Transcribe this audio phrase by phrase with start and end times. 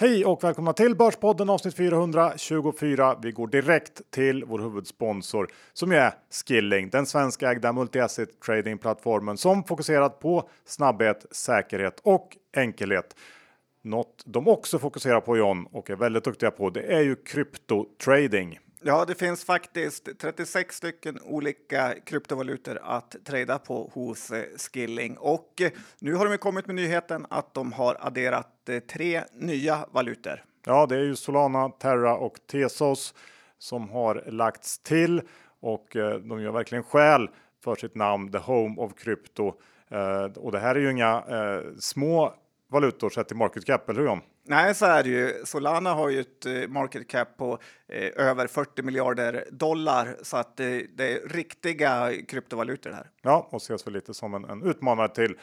[0.00, 3.18] Hej och välkomna till Börspodden avsnitt 424.
[3.22, 9.64] Vi går direkt till vår huvudsponsor som är Skilling, den svenska ägda multi-asset tradingplattformen som
[9.64, 13.16] fokuserat på snabbhet, säkerhet och enkelhet.
[13.82, 18.58] Något de också fokuserar på John och är väldigt duktiga på det är ju kryptotrading.
[18.82, 25.16] Ja, det finns faktiskt 36 stycken olika kryptovalutor att trada på hos eh, Skilling.
[25.18, 29.86] Och eh, nu har de kommit med nyheten att de har adderat eh, tre nya
[29.90, 30.44] valutor.
[30.66, 33.14] Ja, det är ju Solana, Terra och Tesos
[33.58, 35.22] som har lagts till
[35.60, 35.86] och
[36.24, 37.28] de gör verkligen skäl
[37.64, 39.54] för sitt namn The Home of Crypto.
[40.36, 41.24] Och det här är ju inga
[41.78, 42.34] små
[42.70, 44.20] valutor sett till market cap, eller hur John?
[44.50, 45.44] Nej, så är det ju.
[45.44, 47.58] Solana har ju ett eh, market cap på
[47.88, 53.10] eh, över 40 miljarder dollar så att det, det är riktiga kryptovalutor här.
[53.22, 55.34] Ja, och ses väl lite som en, en utmanare till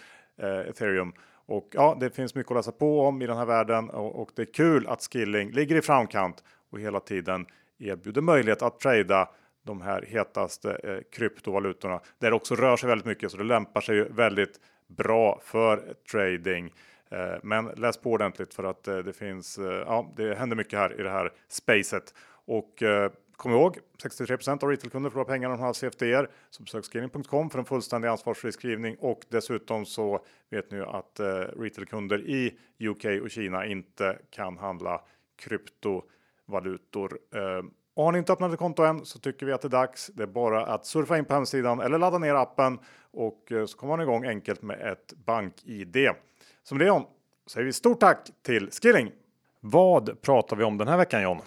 [0.41, 1.13] eh, ethereum.
[1.45, 4.29] Och ja, det finns mycket att läsa på om i den här världen och, och
[4.35, 7.45] det är kul att Skilling ligger i framkant och hela tiden
[7.79, 9.29] erbjuder möjlighet att trada
[9.65, 13.81] de här hetaste eh, kryptovalutorna där det också rör sig väldigt mycket så det lämpar
[13.81, 16.73] sig väldigt bra för trading.
[17.09, 19.57] Eh, men läs på ordentligt för att eh, det finns.
[19.57, 22.13] Eh, ja, det händer mycket här i det här spacet
[22.45, 22.83] och
[23.35, 26.29] kom ihåg 63% av retailkunder förlorar pengar om de har CFDR.
[26.49, 30.19] Så besök screening.com för en fullständig ansvarsfri skrivning och dessutom så
[30.49, 31.19] vet ni ju att
[31.59, 35.01] retailkunder i UK och Kina inte kan handla
[35.35, 37.17] kryptovalutor.
[37.93, 40.07] Och har ni inte öppnat ett konto än så tycker vi att det är dags.
[40.07, 42.79] Det är bara att surfa in på hemsidan eller ladda ner appen
[43.11, 45.97] och så kommer man igång enkelt med ett bank-id.
[46.67, 47.03] Som det
[47.47, 49.11] säger vi stort tack till Skilling.
[49.59, 51.41] Vad pratar vi om den här veckan John?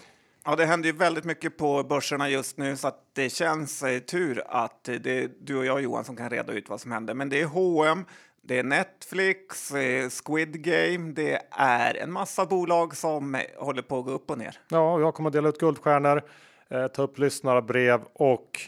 [0.45, 3.99] Ja, det händer ju väldigt mycket på börserna just nu så att det känns eh,
[3.99, 7.13] tur att det är du och jag Johan som kan reda ut vad som händer.
[7.13, 8.05] Men det är H&M,
[8.41, 13.99] det är Netflix, eh, Squid Game, det är en massa bolag som eh, håller på
[13.99, 14.59] att gå upp och ner.
[14.69, 16.21] Ja, jag kommer att dela ut guldstjärnor,
[16.69, 18.59] eh, ta upp lyssnarbrev och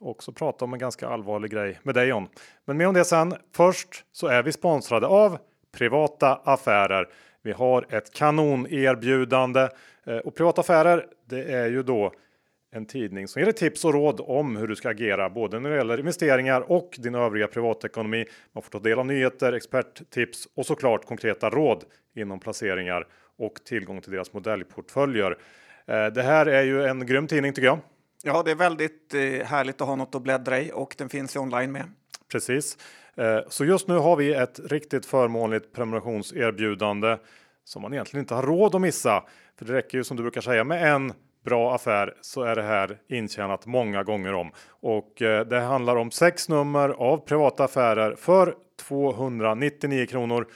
[0.00, 2.28] också prata om en ganska allvarlig grej med dig John.
[2.64, 3.34] Men mer om det sen.
[3.52, 5.38] Först så är vi sponsrade av
[5.74, 7.08] privata affärer.
[7.42, 9.68] Vi har ett kanonerbjudande
[10.06, 11.06] eh, och privata affärer.
[11.28, 12.12] Det är ju då
[12.72, 15.70] en tidning som ger dig tips och råd om hur du ska agera både när
[15.70, 18.24] det gäller investeringar och din övriga privatekonomi.
[18.52, 21.84] Man får ta del av nyheter, experttips och såklart konkreta råd
[22.16, 23.06] inom placeringar
[23.38, 25.38] och tillgång till deras modellportföljer.
[25.86, 27.78] Eh, det här är ju en grym tidning tycker jag.
[28.22, 31.36] Ja, det är väldigt eh, härligt att ha något att bläddra i och den finns
[31.36, 31.84] ju online med.
[32.32, 32.78] Precis.
[33.16, 37.16] Eh, så just nu har vi ett riktigt förmånligt prenumerationserbjudande
[37.64, 39.24] som man egentligen inte har råd att missa.
[39.58, 41.12] För det räcker ju som du brukar säga med en
[41.44, 44.50] bra affär så är det här intjänat många gånger om.
[44.68, 50.46] Och eh, det handlar om sex nummer av privata affärer för 299 kronor.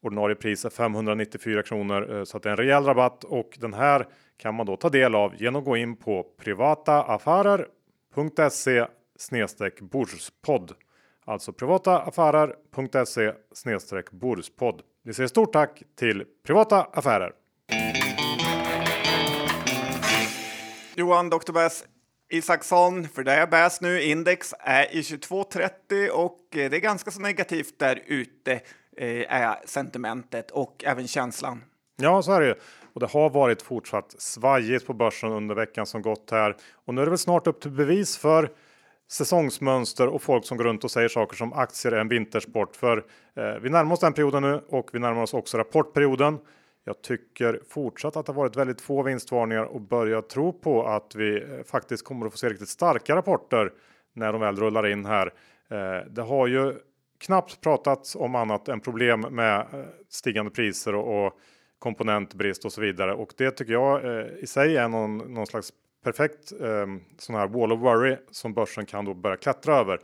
[0.00, 3.74] Ordinarie pris är 594 kronor eh, så att det är en rejäl rabatt och den
[3.74, 8.86] här kan man då ta del av genom att gå in på privataaffärer.se
[9.16, 10.72] snedstreck börspodd.
[11.24, 13.32] Alltså privataaffärer.se
[14.10, 14.82] borspodd.
[15.02, 17.32] Vi säger stort tack till Privata Affärer.
[20.94, 21.52] Johan Dr.
[21.52, 21.84] Bass
[22.28, 27.10] Isaksson, för det är Bass nu, index är i 22.30 och eh, det är ganska
[27.10, 28.52] så negativt där ute
[28.96, 31.62] eh, är sentimentet och även känslan.
[31.96, 32.54] Ja, så är det ju.
[32.92, 36.56] Och det har varit fortsatt svajigt på börsen under veckan som gått här.
[36.74, 38.50] Och nu är det väl snart upp till bevis för
[39.10, 42.76] säsongsmönster och folk som går runt och säger saker som aktier är en vintersport.
[42.76, 42.96] För
[43.34, 46.38] eh, vi närmar oss den perioden nu och vi närmar oss också rapportperioden.
[46.84, 51.14] Jag tycker fortsatt att det har varit väldigt få vinstvarningar och börjar tro på att
[51.14, 53.72] vi eh, faktiskt kommer att få se riktigt starka rapporter
[54.12, 55.32] när de väl rullar in här.
[55.70, 56.74] Eh, det har ju
[57.18, 61.38] knappt pratats om annat än problem med eh, stigande priser och, och
[61.78, 63.14] komponentbrist och så vidare.
[63.14, 65.72] Och det tycker jag eh, i sig är någon, någon slags
[66.04, 66.86] perfekt eh,
[67.18, 70.00] sån här wall of worry som börsen kan då börja klättra över.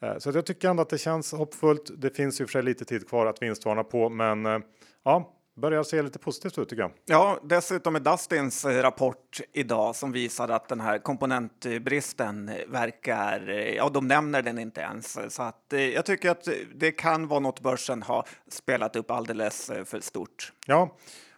[0.00, 1.90] Eh, så jag tycker ändå att det känns hoppfullt.
[1.96, 4.58] Det finns ju för sig lite tid kvar att vinstvarna på, men eh,
[5.04, 6.92] ja, börjar se lite positivt ut tycker jag.
[7.04, 13.74] Ja, dessutom är Dustins eh, rapport idag som visar att den här komponentbristen verkar, eh,
[13.74, 15.34] ja, de nämner den inte ens.
[15.34, 19.70] Så att eh, jag tycker att det kan vara något börsen har spelat upp alldeles
[19.84, 20.52] för stort.
[20.66, 20.96] Ja,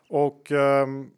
[0.09, 1.11] och um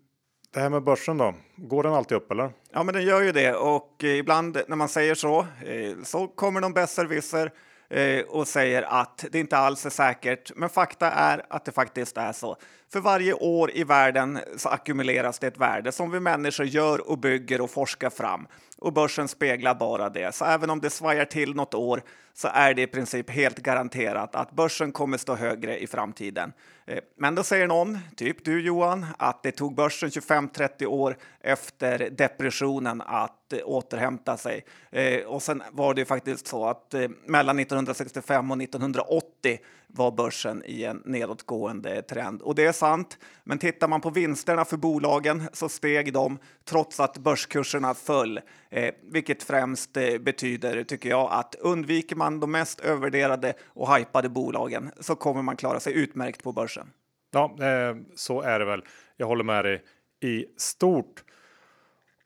[0.59, 2.51] det här med börsen då, går den alltid upp eller?
[2.73, 6.29] Ja, men den gör ju det och eh, ibland när man säger så eh, så
[6.29, 7.53] kommer någon besserwisser
[7.91, 10.53] eh, och säger att det inte alls är säkert.
[10.57, 12.57] Men fakta är att det faktiskt är så.
[12.93, 17.19] För varje år i världen så ackumuleras det ett värde som vi människor gör och
[17.19, 18.47] bygger och forskar fram.
[18.79, 20.35] Och börsen speglar bara det.
[20.35, 22.03] Så även om det svajar till något år
[22.35, 26.53] så är det i princip helt garanterat att börsen kommer stå högre i framtiden.
[26.87, 32.11] Eh, men då säger någon, typ du Johan, att det tog börsen 25-30 år efter
[32.11, 34.65] depressionen att eh, återhämta sig.
[34.91, 36.95] Eh, och sen var det ju faktiskt så att
[37.27, 42.43] mellan 1965 och 1980 var börsen i en nedåtgående trend.
[42.43, 47.01] Och det är sant, men tittar man på vinsterna för bolagen så steg de trots
[47.01, 48.41] att börskurserna föll,
[48.71, 54.29] eh, vilket främst eh, betyder, tycker jag, att undviker man de mest övervärderade och hypade
[54.29, 56.91] bolagen så kommer man klara sig utmärkt på börsen.
[57.31, 58.85] Ja, eh, så är det väl.
[59.17, 59.83] Jag håller med dig
[60.21, 61.25] i stort.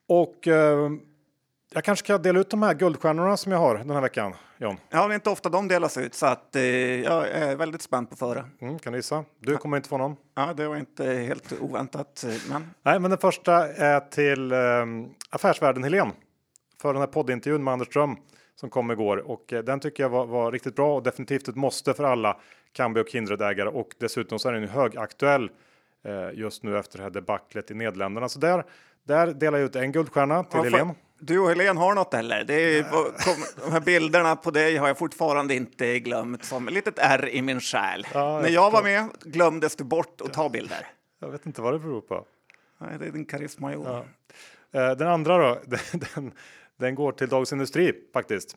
[0.08, 0.90] Och eh,
[1.74, 4.76] jag kanske ska dela ut de här guldstjärnorna som jag har den här veckan, John.
[4.90, 6.62] Ja, det är inte ofta de delas ut, så att, eh,
[7.00, 8.44] jag är väldigt spänd på före.
[8.60, 9.24] Mm, kan du gissa?
[9.40, 10.16] Du kommer inte få någon.
[10.34, 12.24] Ja, det var inte helt oväntat.
[12.24, 12.70] Eh, men...
[12.82, 14.58] Nej, men den första är till eh,
[15.30, 16.12] Affärsvärlden Helen
[16.82, 18.16] för den här poddintervjun med Anders Ström
[18.54, 21.56] som kom igår och eh, den tycker jag var, var, riktigt bra och definitivt ett
[21.56, 22.40] måste för alla
[22.72, 25.50] Kambi och Kindred-ägare och dessutom så är den högaktuell
[26.04, 28.28] eh, just nu efter det här debaclet i Nederländerna.
[28.28, 28.64] Så där,
[29.04, 30.94] där delar jag ut en guldstjärna till ja, Helen.
[31.18, 32.44] Du och Helene har något eller?
[32.44, 32.82] Det är,
[33.64, 37.42] de här bilderna på dig har jag fortfarande inte glömt som ett litet R i
[37.42, 38.06] min själ.
[38.14, 40.86] Ja, När jag var med glömdes du bort att ta bilder.
[41.20, 42.26] Jag vet inte vad det beror på.
[42.78, 43.72] Nej, det är din karisma.
[43.72, 44.04] Ja.
[44.72, 45.60] Eh, den andra då,
[46.14, 46.32] den,
[46.76, 48.56] den går till Dagens Industri faktiskt.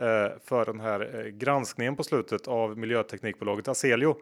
[0.00, 4.16] Eh, för den här eh, granskningen på slutet av miljöteknikbolaget Aselio.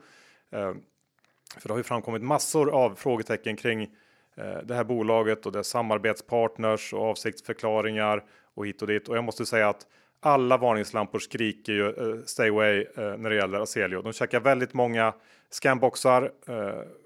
[1.58, 3.88] För det har ju framkommit massor av frågetecken kring
[4.38, 8.24] Eh, det här bolaget och dess samarbetspartners och avsiktsförklaringar
[8.54, 9.08] och hit och dit.
[9.08, 9.86] Och jag måste säga att
[10.20, 14.02] alla varningslampor skriker ju eh, stay away eh, när det gäller Aselio.
[14.02, 15.14] De checkar väldigt många
[15.50, 16.32] scamboxar.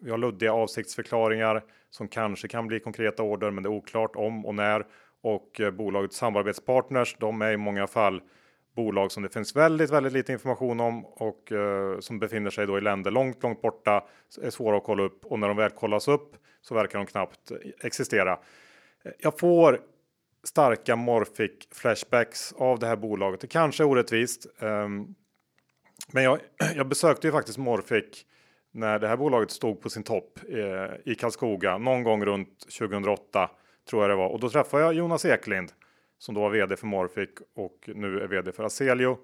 [0.00, 4.46] Vi har luddiga avsiktsförklaringar som kanske kan bli konkreta order, men det är oklart om
[4.46, 4.86] och när.
[5.22, 8.22] Och bolagets samarbetspartners, de är i många fall
[8.76, 11.52] bolag som det finns väldigt, väldigt lite information om och
[12.00, 14.04] som befinner sig då i länder långt, långt borta,
[14.42, 17.52] är svåra att kolla upp och när de väl kollas upp så verkar de knappt
[17.80, 18.38] existera.
[19.18, 19.80] Jag får
[20.44, 23.40] starka Morphic flashbacks av det här bolaget.
[23.40, 25.14] Det kanske är orättvist, um,
[26.12, 26.38] men jag,
[26.76, 28.24] jag, besökte ju faktiskt Morphic
[28.70, 33.50] när det här bolaget stod på sin topp eh, i Karlskoga någon gång runt 2008
[33.90, 35.72] tror jag det var och då träffade jag Jonas Eklind
[36.18, 39.18] som då var vd för Morphic och nu är vd för Aselio.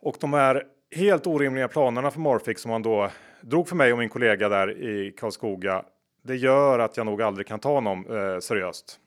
[0.00, 0.62] Och de här
[0.96, 3.10] helt orimliga planerna för Morphic som han då
[3.40, 5.84] drog för mig och min kollega där i Karlskoga
[6.24, 9.00] det gör att jag nog aldrig kan ta honom eh, seriöst.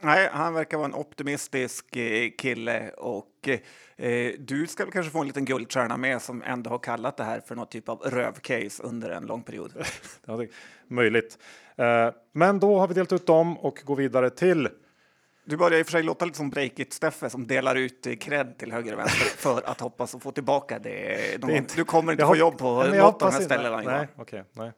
[0.00, 3.48] Nej, han verkar vara en optimistisk eh, kille och
[3.96, 7.40] eh, du ska kanske få en liten guldstjärna med som ändå har kallat det här
[7.40, 9.72] för något typ av rövcase under en lång period.
[10.26, 10.44] ja,
[10.88, 11.38] möjligt.
[11.76, 14.68] Eh, men då har vi delat ut dem och går vidare till
[15.48, 18.72] du börjar i och för sig låta lite som Breakit-Steffe som delar ut cred till
[18.72, 21.36] höger och vänster för att hoppas att få tillbaka det.
[21.40, 23.80] De, det inte, du kommer inte få jobb på något av de här ställena.
[23.80, 24.72] Nej, okay, nej.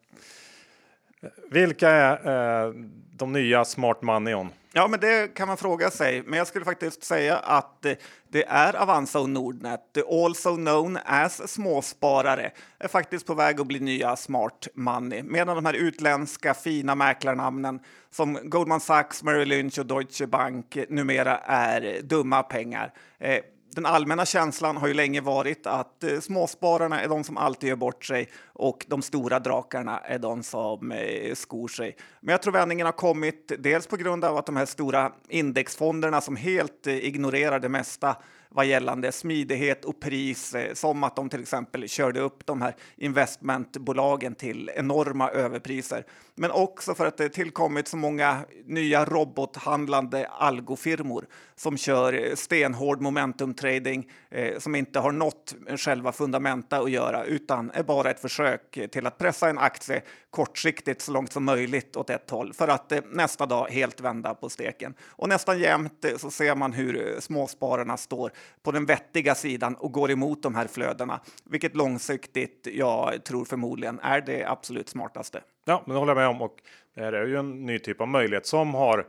[1.50, 2.72] Vilka är eh,
[3.12, 4.48] de nya Smart Moneyon?
[4.72, 6.22] Ja, men det kan man fråga sig.
[6.26, 7.86] Men jag skulle faktiskt säga att
[8.28, 9.80] det är Avanza och Nordnet,
[10.10, 15.22] also known as småsparare, är faktiskt på väg att bli nya smart money.
[15.22, 17.80] Medan de här utländska fina mäklarnamnen
[18.10, 22.92] som Goldman Sachs, Merrill Lynch och Deutsche Bank numera är dumma pengar.
[23.18, 23.38] Eh,
[23.74, 27.76] den allmänna känslan har ju länge varit att eh, småspararna är de som alltid gör
[27.76, 31.96] bort sig och de stora drakarna är de som eh, skor sig.
[32.20, 36.20] Men jag tror vändningen har kommit dels på grund av att de här stora indexfonderna
[36.20, 38.16] som helt eh, ignorerar det mesta
[38.50, 42.76] vad gällande smidighet och pris, eh, som att de till exempel körde upp de här
[42.96, 46.04] investmentbolagen till enorma överpriser.
[46.34, 51.26] Men också för att det tillkommit så många nya robothandlande algofirmor
[51.56, 57.24] som kör eh, stenhård momentumtrading eh, som inte har något med själva fundamenta att göra
[57.24, 61.96] utan är bara ett försök till att pressa en aktie kortsiktigt så långt som möjligt
[61.96, 64.94] åt ett håll för att eh, nästa dag helt vända på steken.
[65.06, 69.74] Och nästan jämt eh, så ser man hur eh, småspararna står på den vettiga sidan
[69.74, 75.42] och går emot de här flödena, vilket långsiktigt jag tror förmodligen är det absolut smartaste.
[75.64, 76.56] Ja, men det håller jag med om och
[76.94, 79.06] det här är ju en ny typ av möjlighet som har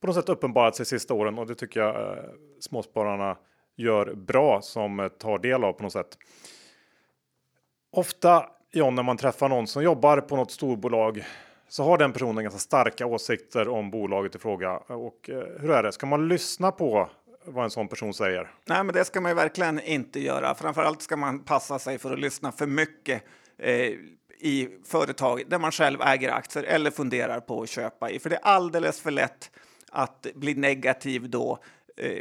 [0.00, 2.24] på något sätt uppenbarat sig sista åren och det tycker jag eh,
[2.60, 3.36] småspararna
[3.76, 6.18] gör bra som eh, tar del av på något sätt.
[7.92, 11.24] Ofta John, när man träffar någon som jobbar på något storbolag
[11.68, 14.76] så har den personen ganska starka åsikter om bolaget i fråga.
[14.76, 15.92] Och eh, hur är det?
[15.92, 17.10] Ska man lyssna på
[17.44, 18.50] vad en sån person säger.
[18.64, 20.54] Nej, men det ska man ju verkligen inte göra.
[20.54, 23.22] Framförallt ska man passa sig för att lyssna för mycket
[23.58, 23.92] eh,
[24.38, 28.18] i företag där man själv äger aktier eller funderar på att köpa i.
[28.18, 29.50] För det är alldeles för lätt
[29.92, 31.73] att bli negativ då Eh,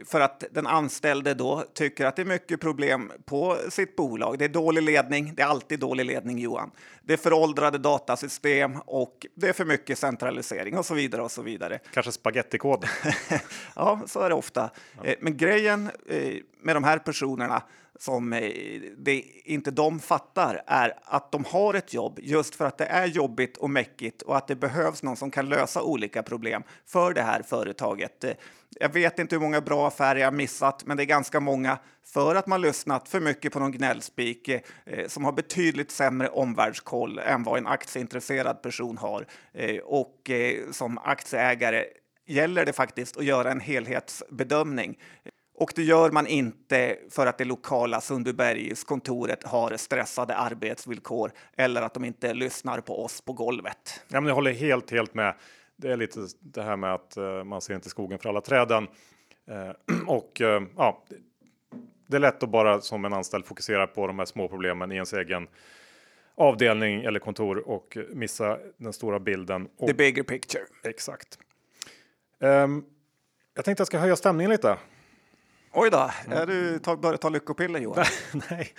[0.06, 4.40] för att den anställde då tycker att det är mycket problem på sitt bolag.
[4.40, 5.34] Det är dålig ledning.
[5.36, 6.72] Det är alltid dålig ledning, Johan.
[7.04, 11.42] Det är föråldrade datasystem och det är för mycket centralisering och så vidare och så
[11.42, 11.80] vidare.
[11.94, 12.86] Kanske spagettikod.
[13.76, 14.70] ja, så är det ofta.
[14.98, 15.06] Ja.
[15.06, 17.64] Eh, men grejen eh, med de här personerna
[18.00, 18.42] som eh,
[18.98, 23.06] det inte de fattar är att de har ett jobb just för att det är
[23.06, 27.22] jobbigt och mäckigt och att det behövs någon som kan lösa olika problem för det
[27.22, 28.24] här företaget.
[28.24, 28.34] Eh,
[28.80, 32.36] jag vet inte hur många bra affärer jag missat, men det är ganska många för
[32.36, 37.20] att man lyssnat för mycket på någon gnällspik eh, eh, som har betydligt sämre omvärldskoll
[37.20, 39.26] än vad en aktieintresserad person har.
[39.54, 41.86] Eh, och eh, som aktieägare
[42.26, 44.98] gäller det faktiskt att göra en helhetsbedömning.
[45.56, 51.94] Och det gör man inte för att det lokala Sundbybergskontoret har stressade arbetsvillkor eller att
[51.94, 54.02] de inte lyssnar på oss på golvet.
[54.08, 55.36] Ja, men jag håller helt, helt med.
[55.76, 58.88] Det är lite det här med att uh, man ser inte skogen för alla träden.
[59.52, 61.04] Uh, och uh, ja,
[62.08, 64.96] det är lätt att bara som en anställd fokusera på de här små problemen i
[64.96, 65.48] ens egen
[66.36, 69.68] avdelning eller kontor och missa den stora bilden.
[69.78, 70.64] Och, The bigger picture.
[70.84, 71.40] Exakt.
[72.40, 72.86] Um,
[73.54, 74.78] jag tänkte jag ska höja stämningen lite.
[75.76, 78.06] Oj då, är du ta, börjat ta lyckopiller Johan?
[78.50, 78.74] Nej.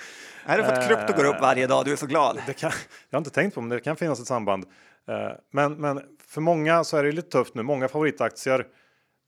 [0.45, 1.85] Är det för att krypto går upp varje dag?
[1.85, 2.43] Du är så glad.
[2.47, 2.71] Det kan,
[3.11, 4.65] jag har inte tänkt på om det kan finnas ett samband.
[5.09, 7.63] Eh, men, men för många så är det lite tufft nu.
[7.63, 8.67] Många favoritaktier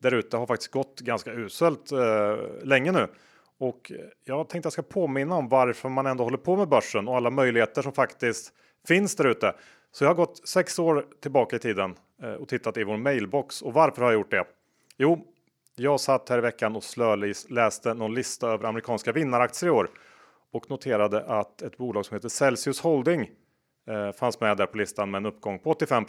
[0.02, 3.08] där ute har faktiskt gått ganska uselt eh, länge nu.
[3.58, 3.92] Och
[4.24, 7.30] jag tänkte jag ska påminna om varför man ändå håller på med börsen och alla
[7.30, 8.52] möjligheter som faktiskt
[8.88, 9.54] finns där ute.
[9.92, 13.62] Så jag har gått sex år tillbaka i tiden eh, och tittat i vår mailbox.
[13.62, 14.44] Och varför har jag gjort det?
[14.96, 15.26] Jo,
[15.76, 19.90] jag satt här i veckan och slöläste någon lista över amerikanska vinnaraktier i år
[20.52, 23.30] och noterade att ett bolag som heter Celsius Holding
[23.86, 26.04] eh, fanns med där på listan med en uppgång på 85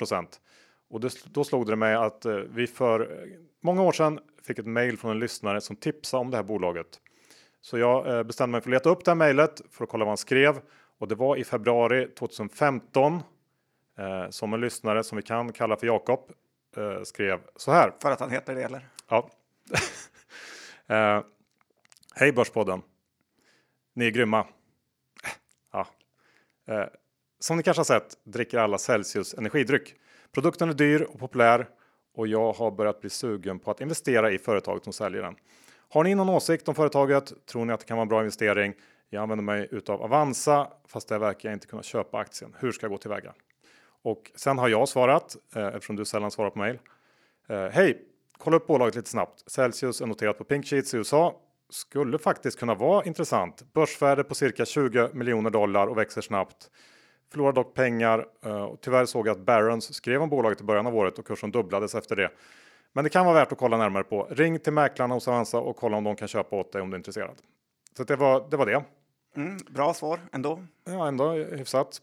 [0.89, 3.27] Och det, då slog det mig att eh, vi för
[3.63, 6.99] många år sedan fick ett mejl från en lyssnare som tipsade om det här bolaget.
[7.61, 10.05] Så jag eh, bestämde mig för att leta upp det här mejlet för att kolla
[10.05, 10.59] vad han skrev
[10.99, 13.13] och det var i februari 2015
[13.97, 16.19] eh, som en lyssnare som vi kan kalla för Jakob
[16.77, 17.91] eh, skrev så här.
[18.01, 18.87] För att han heter det eller?
[19.09, 19.29] Ja,
[20.87, 21.21] eh,
[22.15, 22.81] Hej Börspodden!
[23.93, 24.39] Ni är grymma.
[24.39, 25.29] Eh,
[25.71, 25.87] ja.
[26.67, 26.85] Eh,
[27.39, 29.95] som ni kanske har sett dricker alla Celsius energidryck.
[30.31, 31.67] Produkten är dyr och populär
[32.13, 35.35] och jag har börjat bli sugen på att investera i företaget som säljer den.
[35.89, 37.45] Har ni någon åsikt om företaget?
[37.45, 38.73] Tror ni att det kan vara en bra investering?
[39.09, 42.55] Jag använder mig utav Avanza fast där verkar jag inte kunna köpa aktien.
[42.59, 43.33] Hur ska jag gå tillväga?
[44.01, 46.79] Och sen har jag svarat eh, eftersom du sällan svarar på mail.
[47.47, 48.05] Eh, Hej!
[48.37, 49.51] Kolla upp bolaget lite snabbt.
[49.51, 51.35] Celsius är noterat på Pink Sheets i USA.
[51.69, 53.73] Skulle faktiskt kunna vara intressant.
[53.73, 56.69] Börsvärde på cirka 20 miljoner dollar och växer snabbt.
[57.31, 60.87] Förlorar dock pengar eh, och tyvärr såg jag att Barons skrev om bolaget i början
[60.87, 62.31] av året och kursen dubblades efter det.
[62.93, 64.27] Men det kan vara värt att kolla närmare på.
[64.29, 66.95] Ring till mäklarna hos Avanza och kolla om de kan köpa åt dig om du
[66.95, 67.35] är intresserad.
[67.97, 68.57] Så det var det.
[68.57, 68.83] Var det.
[69.35, 70.63] Mm, bra svar ändå.
[70.85, 72.01] Ja, ändå hyfsat.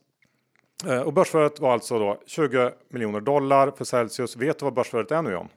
[0.87, 4.37] Eh, och börsvärdet var alltså då 20 miljoner dollar för Celsius.
[4.37, 5.49] Vet du vad börsvärdet är nu John?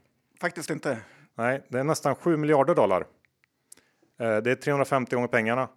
[0.41, 0.97] Faktiskt inte.
[1.35, 3.05] Nej, det är nästan 7 miljarder dollar.
[4.19, 5.69] Eh, det är 350 gånger pengarna.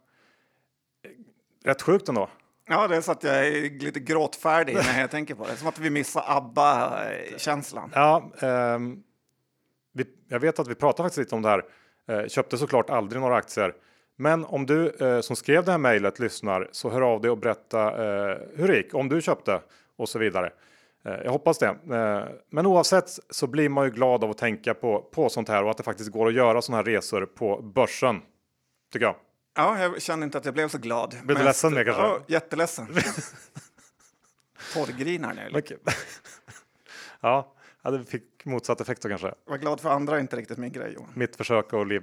[1.64, 2.29] Rätt sjukt ändå.
[2.69, 5.57] Ja, det är så att jag är lite gråtfärdig när jag tänker på det.
[5.57, 7.93] Som att vi missar ABBA-känslan.
[7.95, 8.79] Ja, eh,
[9.93, 11.64] vi, jag vet att vi pratade faktiskt lite om det här.
[12.09, 13.75] Eh, köpte såklart aldrig några aktier.
[14.17, 17.38] Men om du eh, som skrev det här mejlet lyssnar så hör av dig och
[17.38, 19.61] berätta eh, hur det gick, om du köpte
[19.97, 20.52] och så vidare.
[21.04, 21.66] Eh, jag hoppas det.
[21.66, 25.64] Eh, men oavsett så blir man ju glad av att tänka på, på sånt här
[25.64, 28.23] och att det faktiskt går att göra såna här resor på börsen.
[28.92, 29.16] Tycker jag.
[29.57, 31.16] Ja, jag känner inte att jag blev så glad.
[31.25, 32.02] Blir du ledsen med kanske?
[32.02, 32.87] Ja, jätteledsen.
[34.75, 35.59] Porrgrinar nu.
[35.59, 35.76] Okay.
[37.21, 39.35] ja, det fick motsatt effekt då kanske.
[39.45, 40.92] Var glad för andra är inte riktigt min grej.
[40.95, 41.09] Johan.
[41.14, 42.02] Mitt försök att liv...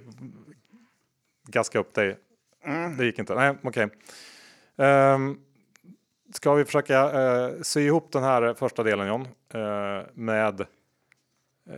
[1.48, 2.18] gaska upp dig.
[2.64, 2.98] Mm.
[2.98, 3.36] Det gick inte.
[3.36, 3.86] Nej, okej.
[3.86, 3.86] Okay.
[4.76, 5.40] Um, ehm,
[6.38, 10.66] Ska vi försöka eh, sy ihop den här första delen John eh, med eh,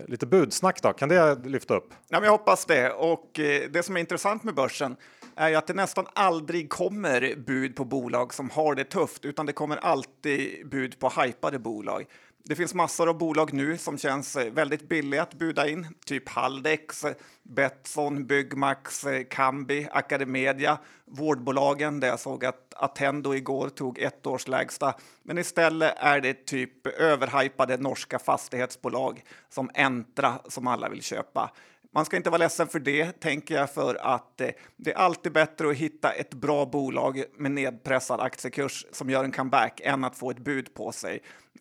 [0.07, 0.93] lite budsnack då?
[0.93, 1.93] Kan det lyfta upp?
[2.09, 2.91] Ja, men jag hoppas det.
[2.91, 4.95] Och eh, det som är intressant med börsen
[5.35, 9.45] är ju att det nästan aldrig kommer bud på bolag som har det tufft, utan
[9.45, 12.05] det kommer alltid bud på hypade bolag.
[12.43, 16.29] Det finns massor av bolag nu som känns eh, väldigt billiga att buda in, typ
[16.29, 23.99] Haldex, eh, Betsson, Byggmax, eh, Kambi, Academedia, vårdbolagen där jag såg att Attendo igår tog
[23.99, 24.93] ett års lägsta.
[25.23, 31.51] Men istället är det typ överhypade norska fastighetsbolag som Entra som alla vill köpa.
[31.91, 35.31] Man ska inte vara ledsen för det, tänker jag, för att eh, det är alltid
[35.31, 40.15] bättre att hitta ett bra bolag med nedpressad aktiekurs som gör en comeback än att
[40.17, 41.19] få ett bud på sig.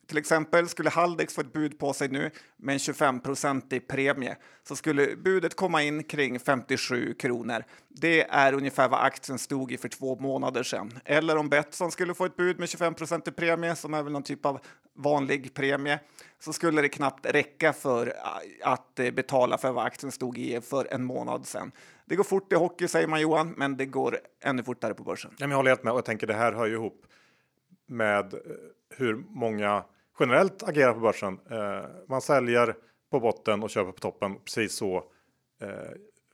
[0.08, 3.20] Till exempel skulle Haldex få ett bud på sig nu med en 25
[3.70, 4.36] i premie
[4.68, 7.64] så skulle budet komma in kring 57 kronor.
[7.88, 10.98] Det är ungefär vad aktien stod i för två månader sedan.
[11.04, 14.22] Eller om Betsson skulle få ett bud med 25% i premie, som är väl någon
[14.22, 14.60] typ av
[14.94, 16.00] vanlig premie,
[16.38, 18.12] så skulle det knappt räcka för
[18.62, 21.72] att eh, betala för vad aktien stod i för en månad sedan.
[22.04, 25.30] Det går fort i hockey säger man Johan, men det går ännu fortare på börsen.
[25.38, 27.06] jag håller helt med och jag tänker det här hör ju ihop
[27.86, 28.40] med eh,
[28.96, 29.84] hur många
[30.20, 31.38] generellt agerar på börsen.
[31.50, 32.74] Eh, man säljer
[33.10, 34.36] på botten och köper på toppen.
[34.44, 34.96] Precis så
[35.62, 35.68] eh,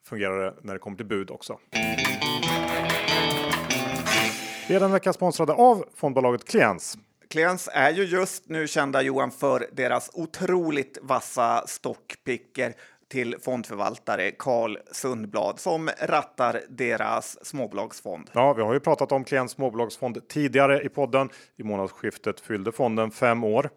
[0.08, 1.58] fungerar det när det kommer till bud också.
[4.68, 6.98] Vi är den vecka sponsrade av fondbolaget Kliens.
[7.28, 12.74] Kliens är ju just nu kända Johan för deras otroligt vassa stockpicker
[13.14, 18.30] till fondförvaltare Carl Sundblad som rattar deras småbolagsfond.
[18.32, 21.28] Ja, vi har ju pratat om Klients småbolagsfond tidigare i podden.
[21.56, 23.70] I månadsskiftet fyllde fonden fem år.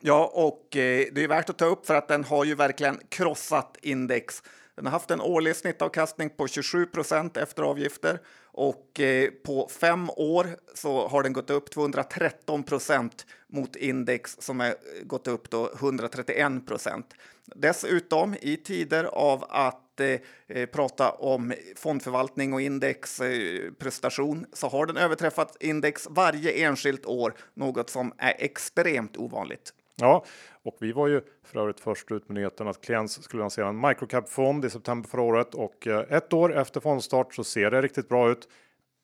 [0.00, 3.00] Ja, och eh, det är värt att ta upp för att den har ju verkligen
[3.08, 4.42] krossat index.
[4.76, 8.18] Den har haft en årlig snittavkastning på 27 procent efter avgifter
[8.58, 14.60] och eh, på fem år så har den gått upp 213 procent mot index som
[14.60, 14.72] har eh,
[15.02, 17.14] gått upp då 131 procent.
[17.44, 20.16] Dessutom i tider av att eh,
[20.48, 27.34] eh prata om fondförvaltning och indexprestation eh, så har den överträffat index varje enskilt år,
[27.54, 29.72] något som är extremt ovanligt.
[30.00, 30.24] Ja,
[30.62, 33.80] och vi var ju för övrigt först ut med nyheten att Kliens skulle lansera en
[33.80, 38.08] microcap-fond i september förra året och eh, ett år efter fondstart så ser det riktigt
[38.08, 38.48] bra ut.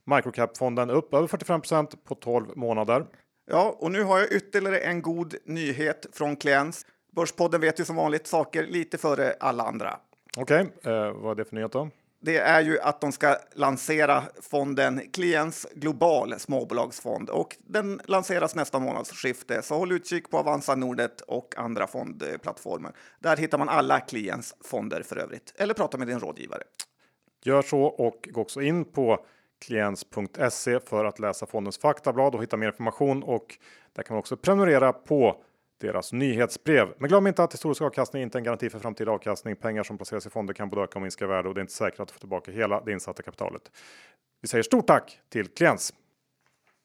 [0.06, 3.06] Microcap-fonden upp över 45% på 12 månader.
[3.46, 6.86] Ja, och nu har jag ytterligare en god nyhet från Kliens.
[7.12, 9.96] Börspodden vet ju som vanligt saker lite före alla andra.
[10.36, 11.90] Okej, okay, eh, vad är det för nyhet då?
[12.24, 18.78] Det är ju att de ska lansera fonden Klients Global småbolagsfond och den lanseras nästa
[18.78, 19.62] månadsskifte.
[19.62, 22.92] Så håll utkik på Avanza Nordet och andra fondplattformar.
[23.18, 25.54] Där hittar man alla Klients fonder för övrigt.
[25.56, 26.62] Eller prata med din rådgivare.
[27.44, 29.26] Gör så och gå också in på
[29.66, 33.58] klients.se för att läsa fondens faktablad och hitta mer information och
[33.92, 35.42] där kan man också prenumerera på
[35.80, 36.88] deras nyhetsbrev.
[36.98, 39.56] Men glöm inte att historisk avkastning inte är en garanti för framtida avkastning.
[39.56, 41.74] Pengar som placeras i fonder kan både öka och minska värde och det är inte
[41.74, 43.62] säkert att får tillbaka hela det insatta kapitalet.
[44.42, 45.94] Vi säger stort tack till Kliens.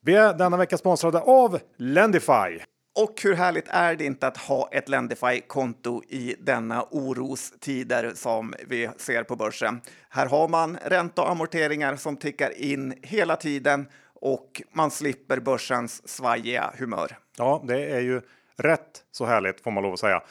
[0.02, 2.60] Vi är denna vecka sponsrade av Lendify.
[3.00, 8.90] Och hur härligt är det inte att ha ett Lendify-konto i denna orostider som vi
[8.98, 9.82] ser på börsen?
[10.10, 16.10] Här har man ränta och amorteringar som tickar in hela tiden och man slipper börsens
[16.10, 17.18] svajiga humör.
[17.38, 18.22] Ja, det är ju
[18.60, 20.22] rätt så härligt får man lov att säga.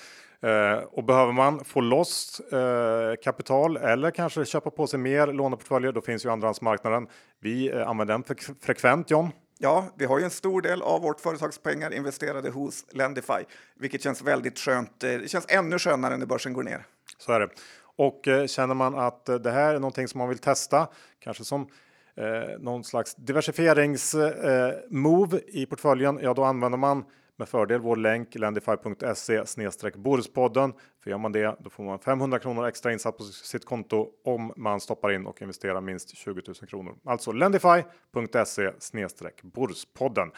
[0.44, 5.92] Uh, och behöver man få loss uh, kapital eller kanske köpa på sig mer låneportföljer,
[5.92, 7.08] då finns ju andrahandsmarknaden.
[7.40, 9.30] Vi uh, använder den fre frekvent, John.
[9.58, 13.44] Ja, vi har ju en stor del av vårt företagspengar investerade hos Lendify,
[13.76, 15.00] vilket känns väldigt skönt.
[15.00, 16.86] Det känns ännu skönare när börsen går ner.
[17.18, 17.48] Så är det.
[17.96, 20.88] Och känner man att det här är någonting som man vill testa,
[21.20, 21.68] kanske som
[22.16, 27.04] eh, någon slags diversifieringsmove i portföljen, ja, då använder man
[27.38, 30.72] med fördel vår länk lendify.se snedstreck Börspodden.
[31.02, 34.52] För gör man det, då får man 500 kronor extra insatt på sitt konto om
[34.56, 36.94] man stoppar in och investerar minst 20 000 kronor.
[37.04, 40.30] Alltså lendify.se snedstreck Börspodden.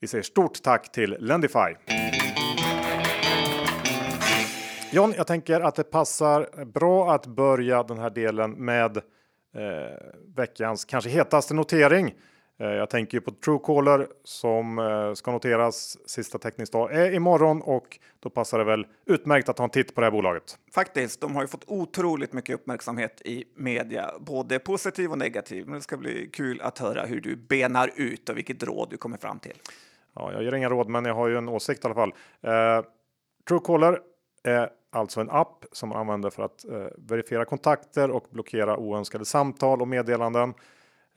[0.00, 1.74] Vi säger stort tack till Lendify.
[4.92, 9.02] John, jag tänker att det passar bra att börja den här delen med eh,
[10.36, 12.14] veckans kanske hetaste notering.
[12.60, 15.98] Eh, jag tänker på Truecaller som eh, ska noteras.
[16.06, 20.00] Sista teckningsdag är imorgon och då passar det väl utmärkt att ha en titt på
[20.00, 20.58] det här bolaget.
[20.74, 25.66] Faktiskt, de har ju fått otroligt mycket uppmärksamhet i media, både positiv och negativ.
[25.66, 28.96] Men det ska bli kul att höra hur du benar ut och vilket råd du
[28.96, 29.56] kommer fram till.
[30.14, 32.14] Ja, jag ger inga råd, men jag har ju en åsikt i alla fall.
[32.46, 32.86] Uh,
[33.48, 34.00] Truecaller
[34.44, 39.24] är alltså en app som man använder för att uh, verifiera kontakter och blockera oönskade
[39.24, 40.54] samtal och meddelanden.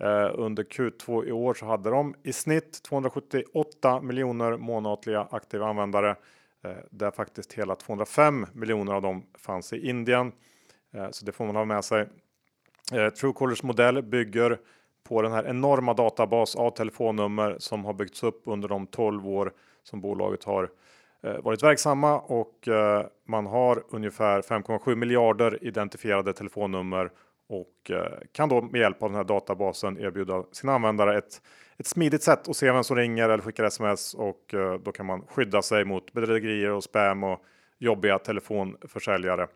[0.03, 6.09] Eh, under Q2 i år så hade de i snitt 278 miljoner månatliga aktiva användare
[6.63, 10.31] eh, där faktiskt hela 205 miljoner av dem fanns i Indien.
[10.93, 12.07] Eh, så det får man ha med sig.
[13.19, 14.59] Truecallers modell bygger
[15.03, 19.53] på den här enorma databas av telefonnummer som har byggts upp under de 12 år
[19.83, 20.69] som bolaget har
[21.21, 22.67] varit verksamma och
[23.27, 27.11] man har ungefär 5,7 miljarder identifierade telefonnummer
[27.51, 31.41] och eh, kan då med hjälp av den här databasen erbjuda sina användare ett,
[31.77, 35.05] ett smidigt sätt att se vem som ringer eller skickar sms och eh, då kan
[35.05, 37.39] man skydda sig mot bedrägerier och spam och
[37.79, 39.47] jobbiga telefonförsäljare.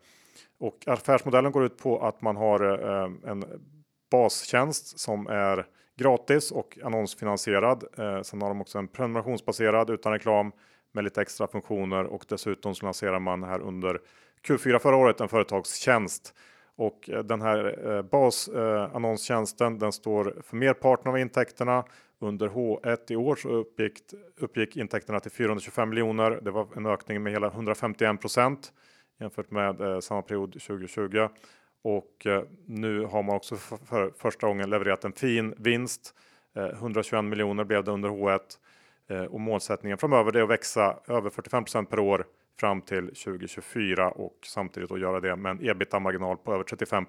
[0.58, 3.44] Och affärsmodellen går ut på att man har eh, en
[4.10, 5.66] bastjänst som är
[5.98, 7.84] gratis och annonsfinansierad.
[8.22, 10.52] Sen har de också en prenumerationsbaserad utan reklam
[10.92, 14.00] med lite extra funktioner och dessutom så lanserar man här under
[14.46, 16.34] Q4 förra året en företagstjänst
[16.76, 21.84] och eh, den här eh, basannonstjänsten eh, den står för merparten av intäkterna.
[22.18, 24.00] Under H1 i år så uppgick,
[24.36, 26.40] uppgick intäkterna till 425 miljoner.
[26.42, 28.72] Det var en ökning med hela 151 procent
[29.20, 31.28] jämfört med samma period 2020.
[31.82, 32.26] Och
[32.66, 36.14] nu har man också för, första gången levererat en fin vinst.
[36.54, 41.90] 121 miljoner blev det under H1 och målsättningen framöver är att växa över 45 procent
[41.90, 42.26] per år
[42.60, 47.06] fram till 2024 och samtidigt att göra det med en ebitda-marginal på över 35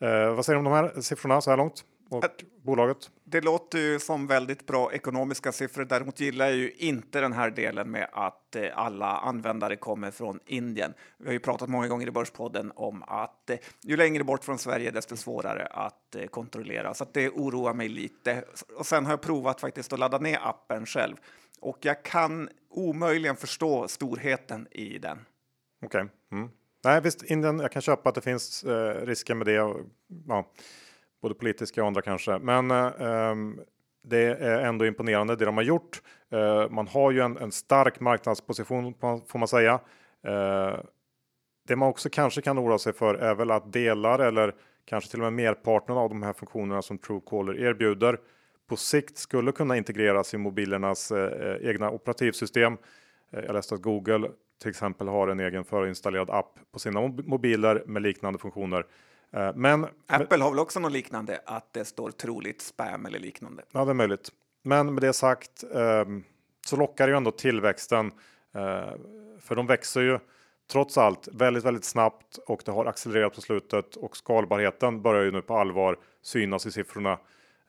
[0.00, 1.84] Eh, vad säger du om de här siffrorna så här långt?
[2.16, 3.10] Och bolaget?
[3.24, 5.84] Det låter ju som väldigt bra ekonomiska siffror.
[5.84, 10.40] Däremot gillar jag ju inte den här delen med att eh, alla användare kommer från
[10.46, 10.94] Indien.
[11.18, 14.58] Vi har ju pratat många gånger i Börspodden om att eh, ju längre bort från
[14.58, 16.94] Sverige, desto svårare att eh, kontrollera.
[16.94, 18.44] Så att det oroar mig lite.
[18.76, 21.16] Och sen har jag provat faktiskt att ladda ner appen själv
[21.64, 25.18] och jag kan omöjligen förstå storheten i den.
[25.84, 26.02] Okej.
[26.02, 26.38] Okay.
[26.38, 26.50] Mm.
[26.84, 29.60] Nej, visst, Indien, jag kan köpa att det finns eh, risker med det.
[29.60, 29.80] Och,
[30.26, 30.52] ja,
[31.24, 32.38] både politiska och andra kanske.
[32.38, 33.34] Men eh,
[34.02, 36.02] det är ändå imponerande det de har gjort.
[36.32, 39.80] Eh, man har ju en, en stark marknadsposition får man säga.
[40.26, 40.76] Eh,
[41.68, 45.20] det man också kanske kan oroa sig för är väl att delar eller kanske till
[45.20, 48.18] och med merparten av de här funktionerna som Truecaller erbjuder
[48.68, 52.72] på sikt skulle kunna integreras i mobilernas eh, egna operativsystem.
[53.32, 54.30] Eh, jag läste att Google
[54.62, 58.86] till exempel har en egen förinstallerad app på sina mobiler med liknande funktioner.
[59.34, 63.62] Eh, men Apple har väl också något liknande att det står troligt spam eller liknande.
[63.72, 64.32] Ja, det är möjligt.
[64.62, 66.04] Men med det sagt eh,
[66.66, 68.06] så lockar ju ändå tillväxten.
[68.54, 68.92] Eh,
[69.40, 70.18] för de växer ju
[70.72, 75.30] trots allt väldigt, väldigt snabbt och det har accelererat på slutet och skalbarheten börjar ju
[75.30, 77.18] nu på allvar synas i siffrorna.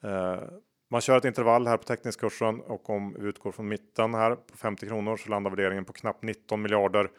[0.04, 0.40] Eh,
[0.90, 4.58] man kör ett intervall här på teckningskursen och om vi utgår från mitten här på
[4.58, 7.10] 50 kronor så landar värderingen på knappt 19 miljarder.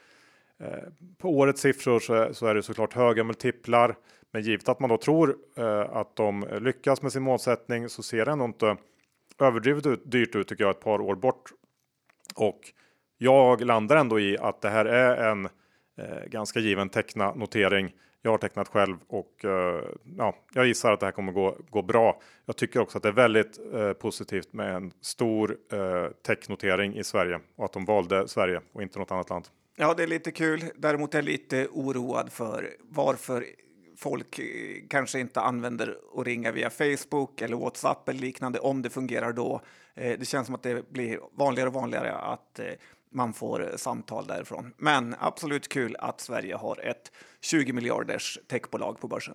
[1.19, 3.97] På årets siffror så, så är det såklart höga multiplar,
[4.37, 8.25] men givet att man då tror eh, att de lyckas med sin målsättning så ser
[8.25, 8.77] det ändå inte
[9.39, 11.51] överdrivet ut, dyrt ut tycker jag ett par år bort.
[12.35, 12.61] Och
[13.19, 15.49] jag landar ändå i att det här är en
[15.99, 19.85] eh, ganska given teckna notering jag har tecknat själv och eh,
[20.19, 22.21] ja, jag gissar att det här kommer gå, gå bra.
[22.47, 27.05] Jag tycker också att det är väldigt eh, positivt med en stor eh, technotering i
[27.05, 29.49] Sverige och att de valde Sverige och inte något annat land.
[29.77, 30.65] Ja, det är lite kul.
[30.77, 33.47] Däremot är jag lite oroad för varför
[33.97, 34.45] folk eh,
[34.89, 39.61] kanske inte använder att ringa via Facebook eller WhatsApp eller liknande om det fungerar då.
[39.95, 42.67] Eh, det känns som att det blir vanligare och vanligare att eh,
[43.11, 44.75] man får samtal därifrån.
[44.77, 49.35] Men absolut kul att Sverige har ett 20 miljarders techbolag på börsen.